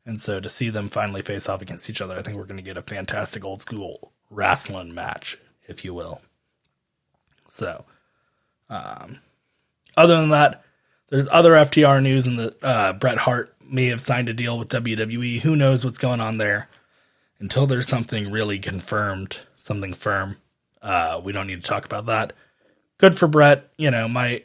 And 0.09 0.19
so 0.19 0.39
to 0.39 0.49
see 0.49 0.71
them 0.71 0.89
finally 0.89 1.21
face 1.21 1.47
off 1.47 1.61
against 1.61 1.87
each 1.87 2.01
other, 2.01 2.17
I 2.17 2.23
think 2.23 2.35
we're 2.35 2.45
going 2.45 2.57
to 2.57 2.63
get 2.63 2.77
a 2.77 2.81
fantastic 2.81 3.45
old 3.45 3.61
school 3.61 4.11
wrestling 4.31 4.91
match, 4.91 5.37
if 5.67 5.85
you 5.85 5.93
will. 5.93 6.19
So, 7.47 7.85
um, 8.71 9.19
other 9.95 10.17
than 10.17 10.29
that, 10.29 10.63
there's 11.09 11.27
other 11.27 11.51
FTR 11.51 12.01
news 12.01 12.25
and 12.25 12.39
that 12.39 12.63
uh, 12.63 12.93
Bret 12.93 13.19
Hart 13.19 13.53
may 13.63 13.85
have 13.85 14.01
signed 14.01 14.29
a 14.29 14.33
deal 14.33 14.57
with 14.57 14.69
WWE. 14.69 15.41
Who 15.41 15.55
knows 15.55 15.85
what's 15.85 15.99
going 15.99 16.21
on 16.21 16.39
there? 16.39 16.69
Until 17.37 17.67
there's 17.67 17.87
something 17.87 18.31
really 18.31 18.57
confirmed, 18.57 19.37
something 19.57 19.93
firm, 19.93 20.37
uh, 20.81 21.21
we 21.23 21.33
don't 21.33 21.45
need 21.45 21.61
to 21.61 21.67
talk 21.67 21.85
about 21.85 22.07
that. 22.07 22.33
Good 22.97 23.15
for 23.15 23.27
Bret. 23.27 23.69
You 23.77 23.91
know, 23.91 24.07
my 24.07 24.41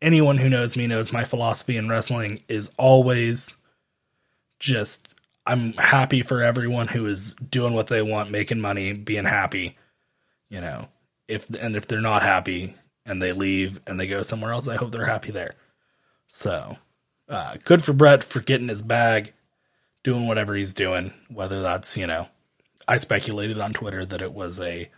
anyone 0.00 0.38
who 0.38 0.48
knows 0.48 0.76
me 0.76 0.86
knows 0.86 1.12
my 1.12 1.24
philosophy 1.24 1.76
in 1.76 1.88
wrestling 1.88 2.44
is 2.46 2.70
always 2.78 3.56
just 4.64 5.08
I'm 5.46 5.74
happy 5.74 6.22
for 6.22 6.42
everyone 6.42 6.88
who 6.88 7.06
is 7.06 7.34
doing 7.34 7.74
what 7.74 7.88
they 7.88 8.00
want, 8.00 8.30
making 8.30 8.60
money, 8.60 8.94
being 8.94 9.26
happy. 9.26 9.76
You 10.48 10.60
know, 10.62 10.88
if 11.28 11.48
and 11.50 11.76
if 11.76 11.86
they're 11.86 12.00
not 12.00 12.22
happy 12.22 12.74
and 13.04 13.20
they 13.20 13.32
leave 13.32 13.80
and 13.86 14.00
they 14.00 14.06
go 14.06 14.22
somewhere 14.22 14.52
else, 14.52 14.66
I 14.66 14.76
hope 14.76 14.90
they're 14.90 15.04
happy 15.04 15.30
there. 15.30 15.54
So, 16.28 16.78
uh, 17.28 17.56
good 17.64 17.84
for 17.84 17.92
Bret 17.92 18.24
for 18.24 18.40
getting 18.40 18.68
his 18.68 18.82
bag, 18.82 19.34
doing 20.02 20.26
whatever 20.26 20.54
he's 20.54 20.72
doing. 20.72 21.12
Whether 21.28 21.60
that's 21.60 21.96
you 21.96 22.06
know, 22.06 22.28
I 22.88 22.96
speculated 22.96 23.58
on 23.58 23.74
Twitter 23.74 24.04
that 24.04 24.22
it 24.22 24.32
was 24.32 24.58
a 24.60 24.90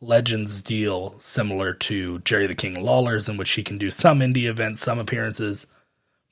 Legends 0.00 0.62
deal 0.62 1.16
similar 1.18 1.74
to 1.74 2.20
Jerry 2.20 2.46
the 2.46 2.54
King 2.54 2.80
Lawler's, 2.80 3.28
in 3.28 3.36
which 3.36 3.50
he 3.50 3.64
can 3.64 3.78
do 3.78 3.90
some 3.90 4.20
indie 4.20 4.48
events, 4.48 4.80
some 4.80 5.00
appearances, 5.00 5.66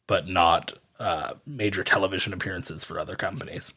but 0.07 0.29
not 0.29 0.75
uh, 0.99 1.35
major 1.47 1.85
television 1.85 2.33
appearances 2.33 2.85
for 2.85 2.99
other 2.99 3.17
companies. 3.17 3.75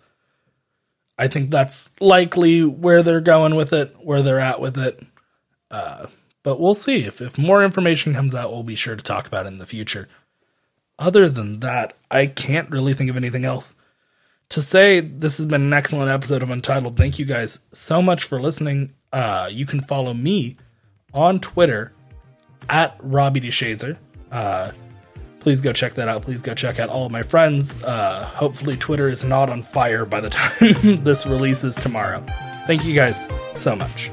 I 1.18 1.28
think 1.28 1.50
that's 1.50 1.90
likely 2.00 2.64
where 2.64 3.04
they're 3.04 3.20
going 3.20 3.56
with 3.56 3.74
it, 3.74 3.96
where 4.02 4.22
they're 4.22 4.40
at 4.40 4.62
with 4.62 4.78
it. 4.78 5.06
Uh, 5.70 6.08
but 6.44 6.60
we'll 6.60 6.76
see. 6.76 7.06
If, 7.06 7.22
if 7.22 7.38
more 7.38 7.64
information 7.64 8.14
comes 8.14 8.34
out, 8.34 8.52
we'll 8.52 8.64
be 8.64 8.76
sure 8.76 8.96
to 8.96 9.04
talk 9.04 9.28
about 9.28 9.46
it 9.46 9.50
in 9.50 9.58
the 9.58 9.66
future. 9.66 10.08
Other 10.98 11.30
than 11.30 11.60
that, 11.60 11.96
I 12.10 12.28
can't 12.28 12.70
really 12.70 12.94
think 12.94 13.10
of 13.10 13.18
anything 13.18 13.46
else. 13.46 13.76
To 14.50 14.62
say 14.62 15.00
this 15.00 15.38
has 15.38 15.46
been 15.46 15.62
an 15.62 15.74
excellent 15.74 16.10
episode 16.10 16.42
of 16.42 16.50
Untitled, 16.50 16.98
thank 16.98 17.20
you 17.20 17.26
guys 17.26 17.60
so 17.72 18.02
much 18.02 18.24
for 18.24 18.42
listening. 18.42 18.94
Uh, 19.12 19.50
you 19.52 19.66
can 19.66 19.82
follow 19.82 20.14
me 20.14 20.58
on 21.14 21.40
Twitter 21.40 21.94
at 22.68 22.98
Robbie 23.02 23.42
DeShazer. 23.42 23.98
Uh, 24.32 24.72
please 25.50 25.62
go 25.62 25.74
check 25.74 25.96
that 25.96 26.08
out. 26.08 26.22
Please 26.22 26.44
go 26.44 26.54
check 26.54 26.78
out 26.80 26.90
all 26.90 27.08
of 27.08 27.12
my 27.12 27.24
friends. 27.24 27.84
Uh, 27.84 28.24
hopefully, 28.24 28.78
Twitter 28.78 29.10
is 29.10 29.24
not 29.24 29.50
on 29.50 29.64
fire 29.64 30.06
by 30.06 30.22
the 30.22 30.30
time 30.30 31.04
this 31.04 31.26
releases 31.26 31.76
tomorrow. 31.76 32.24
Thank 32.68 32.86
you 32.86 32.94
guys 32.94 33.28
so 33.56 33.76
much. 33.76 34.12